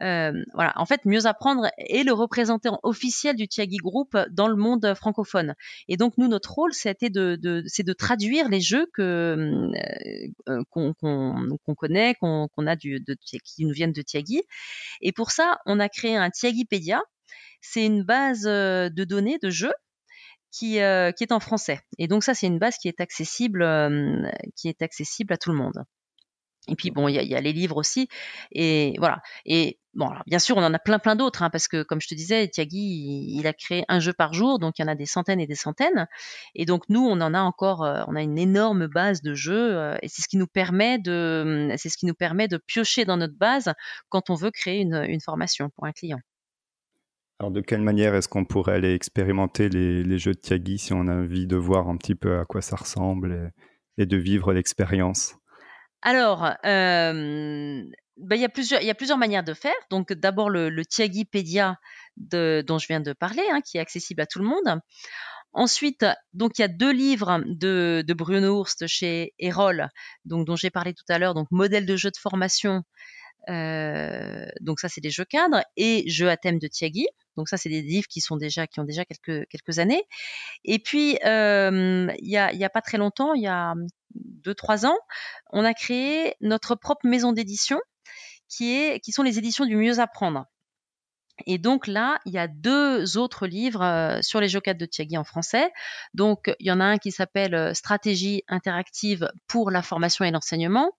Euh, 0.01 0.33
voilà, 0.53 0.73
en 0.75 0.85
fait, 0.85 1.05
Mieux 1.05 1.25
Apprendre 1.25 1.69
est 1.77 2.03
le 2.03 2.11
représentant 2.11 2.79
officiel 2.83 3.38
du 3.38 3.47
Tiagi 3.47 3.77
Group 3.77 4.17
dans 4.31 4.49
le 4.49 4.55
monde 4.55 4.93
francophone. 4.93 5.55
Et 5.88 5.95
donc, 5.95 6.17
nous, 6.17 6.27
notre 6.27 6.51
rôle, 6.53 6.73
c'était 6.73 7.09
de, 7.09 7.38
de 7.41 7.63
c'est 7.67 7.83
de 7.83 7.93
traduire 7.93 8.49
les 8.49 8.59
jeux 8.59 8.88
que 8.93 9.71
euh, 10.49 10.63
qu'on 10.69 11.75
connaît, 11.77 12.15
qu'on 12.15 12.67
a 12.67 12.75
du, 12.75 12.99
de, 12.99 13.15
qui 13.23 13.65
nous 13.65 13.71
viennent 13.73 13.93
de 13.93 14.01
Tiagi. 14.01 14.43
Et 14.99 15.13
pour 15.13 15.31
ça, 15.31 15.59
on 15.65 15.79
a 15.79 15.88
créé 15.88 16.17
un 16.17 16.29
Tiagipédia. 16.29 17.01
C'est 17.61 17.85
une 17.85 18.03
base 18.03 18.43
de 18.43 19.03
données 19.03 19.39
de 19.41 19.49
jeux 19.49 19.73
euh, 20.63 21.11
qui, 21.11 21.23
est 21.23 21.31
en 21.31 21.39
français. 21.39 21.81
Et 21.97 22.07
donc 22.07 22.23
ça, 22.23 22.33
c'est 22.33 22.47
une 22.47 22.59
base 22.59 22.77
qui 22.77 22.88
est 22.88 23.01
accessible, 23.01 23.61
euh, 23.61 24.23
qui 24.55 24.69
est 24.69 24.81
accessible 24.81 25.33
à 25.33 25.38
tout 25.38 25.51
le 25.51 25.57
monde. 25.57 25.83
Et 26.67 26.75
puis 26.75 26.91
bon, 26.91 27.07
il 27.07 27.15
y, 27.15 27.35
a, 27.35 27.41
les 27.41 27.53
livres 27.53 27.77
aussi, 27.77 28.07
et 28.51 28.95
voilà. 28.97 29.21
Et 29.45 29.79
bon, 29.93 30.07
alors, 30.07 30.23
bien 30.25 30.39
sûr, 30.39 30.57
on 30.57 30.63
en 30.63 30.73
a 30.73 30.79
plein 30.79 30.97
plein 30.97 31.15
d'autres, 31.15 31.43
hein, 31.43 31.49
parce 31.51 31.67
que 31.67 31.83
comme 31.83 32.01
je 32.01 32.07
te 32.07 32.15
disais, 32.15 32.47
Tiagi, 32.47 33.35
il, 33.38 33.45
a 33.45 33.53
créé 33.53 33.83
un 33.88 33.99
jeu 33.99 34.13
par 34.13 34.33
jour, 34.33 34.57
donc 34.57 34.79
il 34.79 34.81
y 34.81 34.85
en 34.85 34.88
a 34.88 34.95
des 34.95 35.05
centaines 35.05 35.39
et 35.39 35.45
des 35.45 35.55
centaines. 35.55 36.07
Et 36.55 36.65
donc 36.65 36.83
nous, 36.89 37.05
on 37.05 37.21
en 37.21 37.33
a 37.33 37.41
encore, 37.41 37.83
euh, 37.83 38.03
on 38.07 38.15
a 38.15 38.21
une 38.23 38.39
énorme 38.39 38.88
base 38.88 39.21
de 39.21 39.35
jeux, 39.35 39.95
et 40.01 40.07
c'est 40.07 40.21
ce 40.23 40.27
qui 40.27 40.38
nous 40.38 40.47
permet 40.47 40.97
de, 40.99 41.69
c'est 41.77 41.89
ce 41.89 41.97
qui 41.97 42.07
nous 42.07 42.15
permet 42.15 42.47
de 42.47 42.57
piocher 42.57 43.05
dans 43.05 43.17
notre 43.17 43.38
base 43.38 43.73
quand 44.09 44.29
on 44.29 44.35
veut 44.35 44.51
créer 44.51 44.81
une 44.81 45.21
formation 45.21 45.69
pour 45.69 45.85
un 45.85 45.91
client. 45.91 46.19
Alors 47.39 47.51
de 47.51 47.61
quelle 47.61 47.81
manière 47.81 48.15
est-ce 48.15 48.29
qu'on 48.29 48.45
pourrait 48.45 48.75
aller 48.75 48.93
expérimenter 48.93 49.67
les, 49.69 50.17
jeux 50.17 50.33
de 50.33 50.39
Tiagi 50.39 50.77
si 50.77 50.93
on 50.93 51.07
a 51.07 51.13
envie 51.13 51.47
de 51.47 51.57
voir 51.57 51.89
un 51.89 51.97
petit 51.97 52.15
peu 52.15 52.39
à 52.39 52.45
quoi 52.45 52.61
ça 52.61 52.77
ressemble 52.77 53.51
et, 53.97 54.05
de 54.05 54.17
vivre 54.17 54.53
l'expérience? 54.53 55.35
Alors, 56.01 56.45
euh, 56.45 57.81
ben, 58.17 58.35
il, 58.35 58.39
y 58.39 58.45
a 58.45 58.49
plusieurs, 58.49 59.17
manières 59.17 59.43
de 59.43 59.53
faire. 59.53 59.73
Donc 59.89 60.13
d'abord 60.13 60.49
le, 60.49 60.69
le 60.69 60.85
Tiagipédia 60.85 61.77
dont 62.15 62.77
je 62.77 62.87
viens 62.87 63.01
de 63.01 63.11
parler, 63.11 63.43
hein, 63.51 63.59
qui 63.61 63.77
est 63.77 63.81
accessible 63.81 64.21
à 64.21 64.25
tout 64.25 64.39
le 64.39 64.45
monde. 64.45 64.79
Ensuite, 65.57 66.05
donc 66.33 66.59
il 66.59 66.63
y 66.63 66.65
a 66.65 66.67
deux 66.67 66.91
livres 66.91 67.41
de, 67.45 68.03
Bruno 68.09 68.59
Hurst 68.59 68.87
chez 68.87 69.33
Erol, 69.39 69.87
dont 70.25 70.57
j'ai 70.57 70.69
parlé 70.69 70.93
tout 70.93 71.05
à 71.07 71.17
l'heure, 71.17 71.33
donc 71.33 71.47
modèle 71.49 71.85
de 71.85 71.95
jeu 71.95 72.11
de 72.11 72.17
formation. 72.17 72.83
Euh, 73.49 74.45
donc 74.62 74.79
ça 74.79 74.89
c'est 74.89 75.01
des 75.01 75.10
jeux 75.10 75.25
cadres 75.25 75.62
et 75.77 76.10
jeux 76.10 76.29
à 76.29 76.38
thème 76.38 76.60
de 76.60 76.67
Tiagi. 76.67 77.08
Donc 77.38 77.49
ça, 77.49 77.58
c'est 77.58 77.69
des 77.69 77.81
livres 77.81 78.08
qui 78.08 78.21
sont 78.21 78.38
déjà 78.38 78.67
qui 78.67 78.79
ont 78.79 78.86
déjà 78.86 79.05
quelques 79.05 79.47
quelques 79.49 79.79
années. 79.79 80.03
Et 80.63 80.79
puis 80.79 81.17
euh, 81.25 82.08
il 82.19 82.29
y 82.29 82.38
a 82.38 82.51
il 82.53 82.60
y 82.60 82.63
a 82.63 82.69
pas 82.69 82.81
très 82.81 82.97
longtemps, 82.97 83.34
il 83.34 83.43
y 83.43 83.47
a 83.47 83.73
deux 84.15 84.55
trois 84.55 84.86
ans, 84.86 84.97
on 85.51 85.65
a 85.65 85.73
créé 85.73 86.36
notre 86.41 86.75
propre 86.75 87.08
maison 87.08 87.34
d'édition 87.34 87.79
qui 88.49 88.73
est 88.75 88.99
qui 89.01 89.12
sont 89.12 89.23
les 89.23 89.38
éditions 89.38 89.65
du 89.65 89.75
Mieux 89.75 89.99
apprendre. 89.99 90.45
Et 91.45 91.57
donc 91.57 91.87
là, 91.87 92.19
il 92.25 92.33
y 92.33 92.37
a 92.37 92.47
deux 92.47 93.17
autres 93.17 93.45
livres 93.45 93.83
euh, 93.83 94.21
sur 94.21 94.39
les 94.39 94.47
jeux 94.47 94.61
de 94.65 94.85
Tiagi 94.85 95.17
en 95.17 95.23
français. 95.23 95.71
Donc 96.13 96.53
il 96.59 96.67
y 96.67 96.71
en 96.71 96.79
a 96.79 96.85
un 96.85 96.97
qui 96.97 97.11
s'appelle 97.11 97.53
euh, 97.55 97.73
Stratégie 97.73 98.43
interactive 98.47 99.29
pour 99.47 99.69
la 99.69 99.81
formation 99.81 100.23
et 100.25 100.31
l'enseignement, 100.31 100.91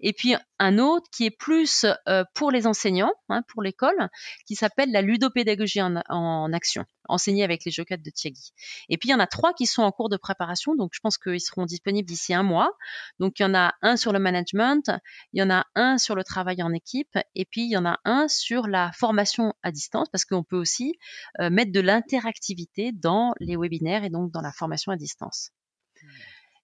et 0.00 0.12
puis 0.12 0.34
un 0.58 0.78
autre 0.78 1.06
qui 1.12 1.26
est 1.26 1.30
plus 1.30 1.86
euh, 2.08 2.24
pour 2.34 2.50
les 2.50 2.66
enseignants, 2.66 3.12
hein, 3.28 3.42
pour 3.48 3.62
l'école, 3.62 4.08
qui 4.46 4.56
s'appelle 4.56 4.90
la 4.90 5.02
ludopédagogie 5.02 5.80
en, 5.82 6.52
action. 6.52 6.84
Enseignés 7.08 7.44
avec 7.44 7.64
les 7.64 7.70
jeux 7.70 7.84
de 7.88 8.10
Tiagi. 8.10 8.52
Et 8.88 8.96
puis 8.96 9.08
il 9.08 9.12
y 9.12 9.14
en 9.14 9.20
a 9.20 9.26
trois 9.26 9.52
qui 9.52 9.66
sont 9.66 9.82
en 9.82 9.92
cours 9.92 10.08
de 10.08 10.16
préparation, 10.16 10.74
donc 10.74 10.90
je 10.92 11.00
pense 11.00 11.18
qu'ils 11.18 11.40
seront 11.40 11.64
disponibles 11.64 12.08
d'ici 12.08 12.34
un 12.34 12.42
mois. 12.42 12.70
Donc 13.18 13.38
il 13.38 13.42
y 13.42 13.46
en 13.46 13.54
a 13.54 13.74
un 13.82 13.96
sur 13.96 14.12
le 14.12 14.18
management, 14.18 14.90
il 15.32 15.40
y 15.40 15.42
en 15.42 15.50
a 15.50 15.64
un 15.74 15.98
sur 15.98 16.14
le 16.14 16.24
travail 16.24 16.62
en 16.62 16.72
équipe, 16.72 17.18
et 17.34 17.44
puis 17.44 17.62
il 17.62 17.70
y 17.70 17.76
en 17.76 17.86
a 17.86 17.98
un 18.04 18.28
sur 18.28 18.66
la 18.66 18.92
formation 18.92 19.54
à 19.62 19.70
distance, 19.70 20.08
parce 20.10 20.24
qu'on 20.24 20.44
peut 20.44 20.56
aussi 20.56 20.94
euh, 21.40 21.50
mettre 21.50 21.72
de 21.72 21.80
l'interactivité 21.80 22.92
dans 22.92 23.32
les 23.40 23.56
webinaires 23.56 24.04
et 24.04 24.10
donc 24.10 24.32
dans 24.32 24.42
la 24.42 24.52
formation 24.52 24.92
à 24.92 24.96
distance. 24.96 25.50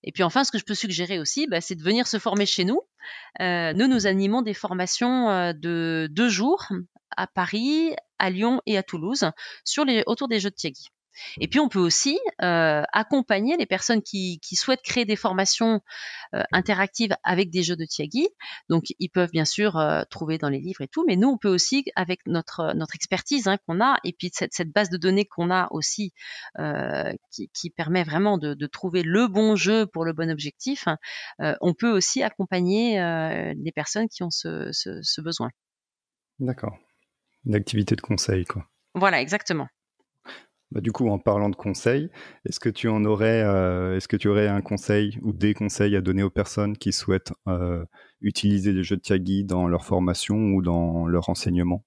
Et 0.04 0.12
puis 0.12 0.22
enfin, 0.22 0.44
ce 0.44 0.52
que 0.52 0.58
je 0.58 0.64
peux 0.64 0.74
suggérer 0.74 1.18
aussi, 1.18 1.46
bah, 1.46 1.60
c'est 1.60 1.74
de 1.74 1.82
venir 1.82 2.06
se 2.06 2.18
former 2.18 2.46
chez 2.46 2.64
nous. 2.64 2.80
Euh, 3.40 3.72
nous, 3.72 3.86
nous 3.86 4.06
animons 4.06 4.42
des 4.42 4.54
formations 4.54 5.30
euh, 5.30 5.52
de 5.52 6.08
deux 6.10 6.28
jours 6.28 6.66
à 7.16 7.26
Paris, 7.26 7.94
à 8.18 8.30
Lyon 8.30 8.60
et 8.66 8.78
à 8.78 8.82
Toulouse 8.82 9.30
autour 10.06 10.28
des 10.28 10.40
jeux 10.40 10.50
de 10.50 10.54
Tiagi. 10.54 10.88
Et 11.40 11.48
puis 11.48 11.60
on 11.60 11.68
peut 11.68 11.78
aussi 11.78 12.18
euh, 12.42 12.82
accompagner 12.92 13.56
les 13.56 13.66
personnes 13.66 14.02
qui, 14.02 14.40
souhaitent 14.52 14.82
créer 14.82 15.04
des 15.04 15.16
formations 15.16 15.80
euh, 16.34 16.42
interactives 16.52 17.14
avec 17.24 17.50
des 17.50 17.62
jeux 17.62 17.76
de 17.76 17.84
Tiagi. 17.84 18.28
Donc 18.68 18.84
ils 18.98 19.08
peuvent 19.08 19.30
bien 19.30 19.44
sûr 19.44 19.76
euh, 19.76 20.02
trouver 20.10 20.38
dans 20.38 20.48
les 20.48 20.60
livres 20.60 20.82
et 20.82 20.88
tout, 20.88 21.04
mais 21.06 21.16
nous 21.16 21.28
on 21.28 21.38
peut 21.38 21.48
aussi 21.48 21.84
avec 21.96 22.20
notre 22.26 22.74
notre 22.74 22.94
expertise 22.94 23.48
hein, 23.48 23.56
qu'on 23.66 23.80
a 23.80 23.98
et 24.04 24.12
puis 24.12 24.30
cette, 24.32 24.54
cette 24.54 24.70
base 24.70 24.90
de 24.90 24.96
données 24.96 25.24
qu'on 25.24 25.50
a 25.50 25.68
aussi 25.70 26.12
qui, 27.30 27.70
permet 27.70 28.04
vraiment 28.04 28.38
de, 28.38 28.66
trouver 28.66 29.02
le 29.02 29.28
bon 29.28 29.56
jeu 29.56 29.86
pour 29.86 30.04
le 30.04 30.12
bon 30.12 30.30
objectif. 30.30 30.86
on 31.38 31.74
peut 31.74 31.90
aussi 31.90 32.22
accompagner 32.22 32.98
les 33.56 33.72
personnes 33.72 34.08
qui 34.08 34.22
ont 34.22 34.30
ce, 34.30 34.70
ce 34.72 35.20
besoin. 35.20 35.50
D'accord. 36.38 36.76
Une 37.44 37.54
activité 37.54 37.96
de 37.96 38.00
conseil 38.00 38.44
quoi. 38.44 38.66
Voilà, 38.94 39.20
exactement. 39.20 39.68
Bah, 40.72 40.80
du 40.80 40.90
coup, 40.90 41.06
en 41.10 41.18
parlant 41.18 41.50
de 41.50 41.54
conseils, 41.54 42.08
est-ce 42.46 42.58
que 42.58 42.70
tu 42.70 42.88
en 42.88 43.04
aurais, 43.04 43.42
euh, 43.42 43.94
est-ce 43.94 44.08
que 44.08 44.16
tu 44.16 44.28
aurais 44.28 44.48
un 44.48 44.62
conseil 44.62 45.18
ou 45.20 45.34
des 45.34 45.52
conseils 45.52 45.94
à 45.96 46.00
donner 46.00 46.22
aux 46.22 46.30
personnes 46.30 46.78
qui 46.78 46.94
souhaitent 46.94 47.34
euh, 47.46 47.84
utiliser 48.22 48.72
les 48.72 48.82
jeux 48.82 48.96
de 48.96 49.02
Tiagi 49.02 49.44
dans 49.44 49.68
leur 49.68 49.84
formation 49.84 50.36
ou 50.36 50.62
dans 50.62 51.06
leur 51.06 51.28
enseignement? 51.28 51.84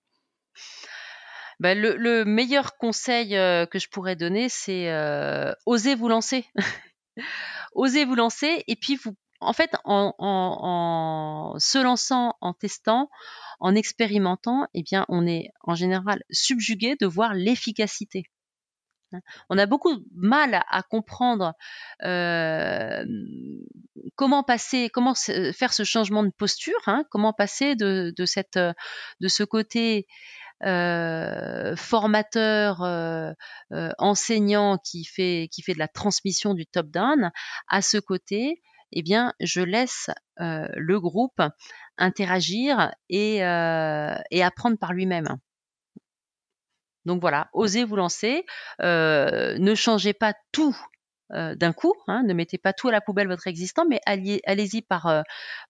Bah, 1.60 1.74
le, 1.74 2.26
meilleur 2.26 2.78
conseil 2.78 3.36
euh, 3.36 3.66
que 3.66 3.80
je 3.80 3.90
pourrais 3.90 4.16
donner, 4.16 4.50
c'est 4.50 4.94
osez 5.66 5.96
vous 5.96 6.08
lancer. 6.08 6.46
osez 7.74 8.06
vous 8.06 8.16
lancer 8.16 8.64
et 8.68 8.76
puis 8.76 8.98
vous, 8.98 9.16
en 9.40 9.54
fait, 9.54 9.72
en, 9.84 10.14
en, 10.20 11.56
se 11.58 11.80
lançant, 11.80 12.36
en 12.40 12.54
testant, 12.54 13.10
en 13.60 13.74
expérimentant, 13.74 14.68
eh 14.76 14.84
bien, 14.84 15.08
on 15.10 15.26
est 15.26 15.50
en 15.62 15.74
général 15.74 16.22
subjugué 16.30 16.96
de 17.02 17.08
voir 17.08 17.34
l'efficacité. 17.34 18.26
Hein. 19.14 19.20
On 19.50 19.58
a 19.58 19.66
beaucoup 19.66 19.96
de 19.96 20.04
mal 20.16 20.62
à, 20.70 20.84
comprendre 20.84 21.54
euh, 22.04 23.06
comment 24.16 24.44
passer, 24.44 24.90
comment 24.90 25.14
faire 25.16 25.74
ce 25.74 25.84
changement 25.84 26.24
de 26.24 26.32
posture, 26.32 26.80
hein, 26.88 27.04
comment 27.12 27.34
passer 27.34 27.76
de, 27.76 28.14
cette, 28.26 28.58
de 28.58 29.28
ce 29.28 29.44
côté 29.44 30.08
euh, 30.64 31.76
formateur, 31.76 32.82
euh, 32.84 33.34
enseignant 33.98 34.78
qui 34.78 35.06
fait, 35.06 35.50
qui 35.52 35.62
fait 35.62 35.74
de 35.74 35.80
la 35.80 35.88
transmission 35.88 36.54
du 36.54 36.66
top-down 36.66 37.32
à 37.68 37.82
ce 37.82 37.98
côté, 37.98 38.62
eh 38.92 39.02
bien, 39.04 39.34
je 39.40 39.62
laisse 39.62 40.10
le 40.38 41.00
groupe 41.00 41.42
interagir 41.98 42.92
et 43.10 43.44
apprendre 43.44 44.78
par 44.78 44.94
lui-même. 44.94 45.28
Donc 47.06 47.22
voilà, 47.22 47.50
osez 47.54 47.84
vous 47.84 47.96
lancer, 47.96 48.46
euh, 48.82 49.58
ne 49.60 49.76
changez 49.76 50.14
pas 50.14 50.34
tout 50.52 50.76
euh, 51.34 51.56
d'un 51.56 51.74
coup, 51.74 51.94
hein, 52.08 52.24
ne 52.24 52.34
mettez 52.34 52.58
pas 52.60 52.74
tout 52.74 52.88
à 52.88 52.92
la 52.92 53.02
poubelle 53.02 53.28
votre 53.28 53.48
existant, 53.48 53.84
mais 53.88 54.00
allez-y 54.06 54.82
par, 54.82 55.08
euh, 55.08 55.22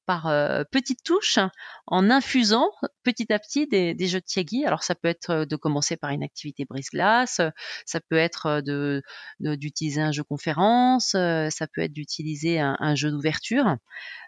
par 0.05 0.23
petites 0.71 1.03
touches, 1.03 1.39
en 1.87 2.09
infusant 2.09 2.69
petit 3.03 3.31
à 3.33 3.39
petit 3.39 3.67
des, 3.67 3.95
jeux 4.07 4.19
de 4.19 4.25
Tiagi. 4.25 4.65
Alors 4.65 4.83
ça 4.83 4.95
peut 4.95 5.07
être 5.07 5.45
de 5.45 5.55
commencer 5.55 5.97
par 5.97 6.11
une 6.11 6.23
activité 6.23 6.65
brise-glace, 6.65 7.41
ça 7.85 7.99
peut 8.09 8.17
être 8.17 8.61
de, 8.61 9.01
d'utiliser 9.39 10.01
un 10.01 10.11
jeu 10.11 10.23
conférence, 10.23 11.11
ça 11.11 11.67
peut 11.73 11.81
être 11.81 11.93
d'utiliser 11.93 12.59
un, 12.59 12.95
jeu 12.95 13.11
d'ouverture. 13.11 13.77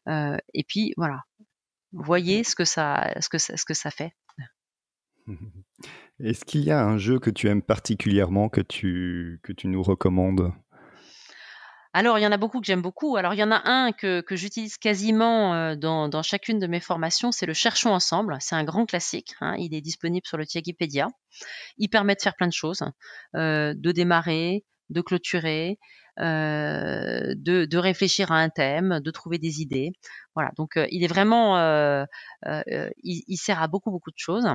et 0.07 0.63
puis 0.67 0.93
voilà, 0.97 1.21
voyez 1.91 2.43
ce 2.43 2.55
que 2.55 2.65
ça 2.65 3.91
fait. 3.91 4.13
Est-ce 6.19 6.45
qu'il 6.45 6.61
y 6.61 6.71
a 6.71 6.83
un 6.83 6.97
jeu 6.97 7.19
que 7.19 7.29
tu 7.29 7.47
aimes 7.47 7.61
particulièrement, 7.61 8.49
que 8.49 8.61
tu, 8.61 9.39
que 9.43 9.53
tu 9.53 9.67
nous 9.67 9.83
recommandes? 9.83 10.51
Alors, 11.93 12.19
il 12.19 12.21
y 12.21 12.27
en 12.27 12.31
a 12.31 12.37
beaucoup 12.37 12.59
que 12.59 12.65
j'aime 12.67 12.83
beaucoup. 12.83 13.17
Alors, 13.17 13.33
il 13.33 13.39
y 13.39 13.43
en 13.43 13.51
a 13.51 13.61
un 13.67 13.91
que, 13.91 14.23
j'utilise 14.29 14.77
quasiment 14.77 15.55
euh, 15.55 15.75
dans, 15.75 16.21
chacune 16.21 16.59
de 16.59 16.67
mes 16.67 16.79
formations, 16.79 17.31
c'est 17.31 17.47
le 17.47 17.53
Cherchons 17.53 17.91
ensemble. 17.91 18.37
C'est 18.39 18.53
un 18.53 18.63
grand 18.63 18.85
classique. 18.85 19.33
Hein. 19.41 19.55
Il 19.57 19.73
est 19.73 19.81
disponible 19.81 20.27
sur 20.27 20.37
le 20.37 20.45
Tiagipédia. 20.45 21.07
Il 21.79 21.89
permet 21.89 22.13
de 22.13 22.21
faire 22.21 22.35
plein 22.35 22.45
de 22.45 22.53
choses, 22.53 22.83
euh, 23.35 23.73
de 23.75 23.91
démarrer, 23.91 24.63
de 24.91 25.01
clôturer, 25.01 25.79
euh, 26.19 27.33
de, 27.35 27.77
réfléchir 27.77 28.31
à 28.31 28.37
un 28.41 28.49
thème, 28.49 28.99
de 29.03 29.09
trouver 29.09 29.39
des 29.39 29.61
idées. 29.61 29.91
Voilà. 30.35 30.51
Donc, 30.55 30.77
il 30.91 31.03
est 31.03 31.07
vraiment, 31.07 31.57
il, 33.03 33.37
sert 33.37 33.59
à 33.59 33.67
beaucoup 33.67 33.89
beaucoup 33.89 34.11
de 34.11 34.19
choses. 34.19 34.47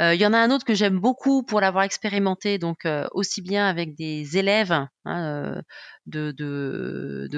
Euh, 0.00 0.14
il 0.14 0.20
y 0.20 0.26
en 0.26 0.32
a 0.32 0.38
un 0.38 0.50
autre 0.50 0.64
que 0.64 0.74
j'aime 0.74 0.98
beaucoup 0.98 1.42
pour 1.44 1.60
l'avoir 1.60 1.84
expérimenté, 1.84 2.58
donc 2.58 2.84
euh, 2.84 3.06
aussi 3.12 3.42
bien 3.42 3.68
avec 3.68 3.94
des 3.94 4.36
élèves 4.36 4.72
hein, 4.72 4.88
euh, 5.06 5.62
de, 6.06 7.28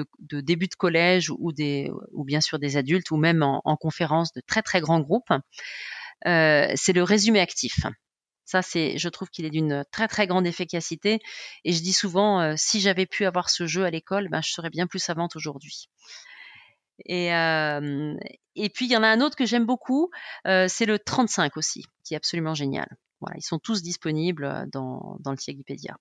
début 0.41 0.67
de 0.67 0.75
collège 0.75 1.29
ou, 1.29 1.53
bien 1.53 2.41
sûr 2.41 2.57
des 2.57 2.77
adultes 2.77 3.11
ou 3.11 3.17
même 3.17 3.43
en, 3.43 3.61
en 3.63 3.75
conférence 3.75 4.33
de 4.33 4.41
très 4.45 4.63
très 4.63 4.81
grands 4.81 5.01
groupes. 5.01 5.31
c'est 6.25 6.93
le 6.93 7.03
résumé 7.03 7.39
actif. 7.39 7.85
Ça, 8.45 8.61
c'est, 8.61 8.97
je 8.97 9.09
trouve 9.09 9.29
qu'il 9.29 9.45
est 9.45 9.49
d'une 9.49 9.83
très 9.91 10.07
très 10.07 10.25
grande 10.25 10.47
efficacité. 10.47 11.19
Et 11.65 11.73
je 11.73 11.81
dis 11.81 11.91
souvent, 11.93 12.55
si 12.55 12.79
j'avais 12.79 13.05
pu 13.05 13.25
avoir 13.25 13.49
ce 13.49 13.67
jeu 13.67 13.83
à 13.83 13.91
l'école, 13.91 14.29
ben, 14.29 14.41
je 14.41 14.51
serais 14.51 14.69
bien 14.69 14.87
plus 14.87 14.99
savante 14.99 15.35
aujourd'hui. 15.35 15.89
Et, 17.05 17.27
et 17.27 18.69
puis 18.69 18.85
il 18.85 18.91
y 18.91 18.97
en 18.97 19.03
a 19.03 19.07
un 19.07 19.21
autre 19.21 19.35
que 19.35 19.45
j'aime 19.45 19.65
beaucoup, 19.65 20.09
c'est 20.45 20.85
le 20.85 20.97
35 20.99 21.57
aussi, 21.57 21.85
qui 22.03 22.13
est 22.13 22.17
absolument 22.17 22.53
génial. 22.53 22.87
Voilà, 23.21 23.37
ils 23.37 23.43
sont 23.43 23.59
tous 23.59 23.81
disponibles 23.81 24.67
dans, 24.71 25.17
dans 25.21 25.31
le 25.31 25.37
Tiagipédia. 25.37 25.97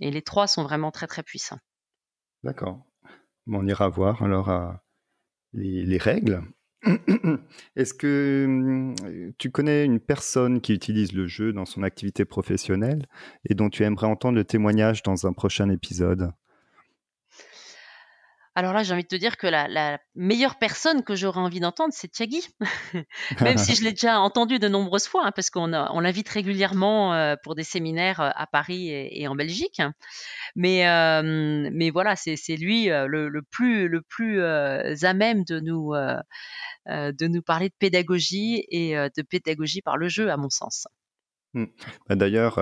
Et 0.00 0.10
les 0.10 0.22
trois 0.22 0.46
sont 0.46 0.62
vraiment 0.62 0.90
très 0.90 1.06
très 1.06 1.22
puissants. 1.22 1.58
D'accord. 2.42 2.84
on 3.46 3.66
ira 3.66 3.88
voir 3.88 4.22
alors 4.22 4.78
les, 5.52 5.84
les, 5.84 5.98
règles. 5.98 6.42
Est-ce 7.76 7.92
que 7.92 8.94
tu 9.38 9.50
connais 9.50 9.84
une 9.84 10.00
personne 10.00 10.60
qui 10.60 10.72
utilise 10.72 11.12
le 11.12 11.26
jeu 11.26 11.52
dans 11.52 11.66
son 11.66 11.82
activité 11.82 12.24
professionnelle 12.24 13.06
et 13.48 13.54
dont 13.54 13.68
tu 13.68 13.82
aimerais 13.82 14.06
entendre 14.06 14.36
le 14.36 14.44
témoignage 14.44 15.02
dans 15.02 15.26
un 15.26 15.32
prochain 15.32 15.68
épisode? 15.68 16.32
Alors 18.60 18.74
là, 18.74 18.82
j'ai 18.82 18.92
envie 18.92 19.04
de 19.04 19.08
te 19.08 19.16
dire 19.16 19.38
que 19.38 19.46
la, 19.46 19.98
meilleure 20.14 20.58
personne 20.58 21.02
que 21.02 21.14
j'aurais 21.14 21.40
envie 21.40 21.60
d'entendre, 21.60 21.94
c'est 21.96 22.08
Tiagi. 22.08 22.46
Même 23.40 23.56
si 23.56 23.74
je 23.74 23.82
l'ai 23.82 23.92
déjà 23.92 24.20
entendu 24.20 24.58
de 24.58 24.68
nombreuses 24.68 25.06
fois, 25.06 25.24
hein, 25.24 25.32
parce 25.34 25.48
qu'on 25.48 25.72
on 25.72 26.00
l'invite 26.00 26.28
régulièrement 26.28 27.14
euh, 27.14 27.36
pour 27.42 27.54
des 27.54 27.62
séminaires 27.62 28.20
euh, 28.20 28.28
à 28.34 28.46
Paris 28.46 28.90
et, 28.90 29.26
en 29.28 29.34
Belgique. 29.34 29.80
Mais, 30.56 30.86
euh, 30.86 31.90
voilà, 31.90 32.16
c'est 32.16 32.56
lui 32.56 32.88
le, 32.88 33.40
plus, 33.50 34.44
à 34.44 35.14
même 35.14 35.42
de 35.44 35.58
nous, 35.58 35.94
parler 37.40 37.70
de 37.70 37.74
pédagogie 37.78 38.66
et 38.68 38.94
de 38.94 39.22
pédagogie 39.22 39.80
par 39.80 39.96
le 39.96 40.08
jeu, 40.08 40.30
à 40.30 40.36
mon 40.36 40.50
sens. 40.50 40.86
Mmh. 41.54 41.64
Bah, 42.10 42.14
d'ailleurs, 42.14 42.58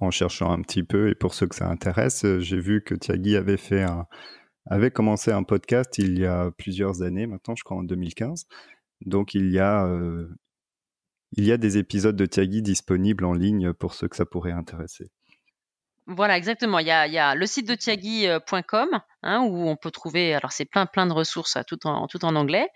en 0.00 0.10
cherchant 0.10 0.50
un 0.50 0.62
petit 0.62 0.82
peu, 0.82 1.10
et 1.10 1.14
pour 1.14 1.34
ceux 1.34 1.46
que 1.46 1.56
ça 1.56 1.66
intéresse, 1.66 2.24
j'ai 2.38 2.58
vu 2.58 2.82
que 2.82 2.94
Tiagi 2.94 3.36
avait 3.36 3.58
fait 3.58 3.82
un, 3.82 4.06
avait 4.70 4.90
commencé 4.90 5.32
un 5.32 5.42
podcast 5.42 5.98
il 5.98 6.18
y 6.18 6.24
a 6.24 6.50
plusieurs 6.56 7.02
années, 7.02 7.26
maintenant 7.26 7.54
je 7.56 7.64
crois 7.64 7.76
en 7.76 7.82
2015. 7.82 8.46
Donc 9.04 9.34
il 9.34 9.50
y 9.50 9.58
a, 9.58 9.84
euh, 9.84 10.28
il 11.32 11.44
y 11.44 11.52
a 11.52 11.56
des 11.56 11.76
épisodes 11.76 12.16
de 12.16 12.26
Tiagi 12.26 12.62
disponibles 12.62 13.24
en 13.24 13.34
ligne 13.34 13.72
pour 13.72 13.94
ceux 13.94 14.08
que 14.08 14.16
ça 14.16 14.26
pourrait 14.26 14.52
intéresser. 14.52 15.10
Voilà, 16.06 16.36
exactement. 16.36 16.80
Il 16.80 16.86
y 16.88 16.90
a, 16.90 17.06
il 17.06 17.12
y 17.12 17.18
a 17.18 17.36
le 17.36 17.46
site 17.46 17.68
de 17.68 17.74
tiagi.com 17.76 18.88
hein, 19.22 19.42
où 19.42 19.68
on 19.68 19.76
peut 19.76 19.92
trouver, 19.92 20.34
alors 20.34 20.50
c'est 20.50 20.64
plein 20.64 20.86
plein 20.86 21.06
de 21.06 21.12
ressources 21.12 21.56
tout 21.68 21.86
en 21.86 22.08
tout 22.08 22.24
en 22.24 22.34
anglais. 22.34 22.68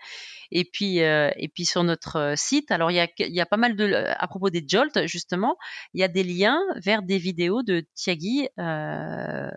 Et 0.51 0.63
puis 0.63 1.01
euh, 1.01 1.29
et 1.35 1.49
puis 1.49 1.65
sur 1.65 1.83
notre 1.83 2.17
euh, 2.17 2.33
site, 2.37 2.71
alors 2.71 2.91
il 2.91 2.95
y 2.95 2.99
a 3.01 3.09
il 3.19 3.35
y 3.35 3.41
a 3.41 3.45
pas 3.45 3.57
mal 3.57 3.75
de 3.75 3.93
à 3.93 4.27
propos 4.27 4.49
des 4.49 4.63
Jolt 4.65 5.05
justement, 5.05 5.57
il 5.93 5.99
y 5.99 6.03
a 6.03 6.07
des 6.07 6.23
liens 6.23 6.61
vers 6.77 7.01
des 7.01 7.17
vidéos 7.17 7.61
de 7.61 7.85
Tiagi 7.93 8.47
euh, 8.57 9.49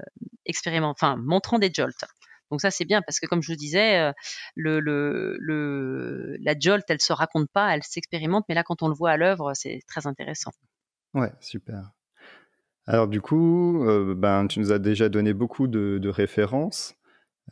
enfin 0.83 1.16
montrant 1.16 1.61
des 1.61 1.70
Jolt. 1.72 2.05
Donc 2.50 2.61
ça 2.61 2.70
c'est 2.70 2.84
bien 2.84 3.02
parce 3.02 3.20
que 3.20 3.26
comme 3.26 3.42
je 3.42 3.52
disais, 3.54 3.98
euh, 3.98 4.12
la 6.40 6.54
jolt 6.58 6.84
elle 6.88 7.00
se 7.00 7.12
raconte 7.12 7.50
pas, 7.52 7.74
elle 7.74 7.82
s'expérimente, 7.82 8.44
mais 8.48 8.54
là 8.54 8.62
quand 8.62 8.82
on 8.82 8.88
le 8.88 8.94
voit 8.94 9.11
à 9.11 9.16
l'œuvre, 9.16 9.52
c'est 9.54 9.80
très 9.87 10.06
intéressant. 10.06 10.52
Ouais, 11.14 11.32
super. 11.40 11.90
Alors 12.87 13.08
du 13.08 13.20
coup, 13.20 13.84
ben, 14.16 14.46
tu 14.46 14.61
nous 14.61 14.72
as 14.72 14.78
déjà 14.78 15.08
donné 15.08 15.34
beaucoup 15.34 15.66
de, 15.68 16.08
références. 16.08 16.94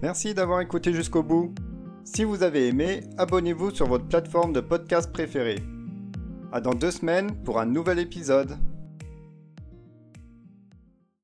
Merci 0.02 0.34
d'avoir 0.34 0.60
écouté 0.60 0.94
jusqu'au 0.94 1.24
bout. 1.24 1.56
Si 2.04 2.26
vous 2.26 2.44
avez 2.44 2.68
aimé, 2.68 3.04
abonnez-vous 3.18 3.72
sur 3.72 3.88
votre 3.88 4.08
plateforme 4.10 4.52
de 4.52 4.60
podcast 4.60 5.12
préférée. 5.14 5.60
À 6.52 6.60
dans 6.60 6.74
deux 6.74 6.92
semaines 6.92 7.42
pour 7.44 7.62
un 7.62 7.66
nouvel 7.66 8.00
épisode. 8.00 8.58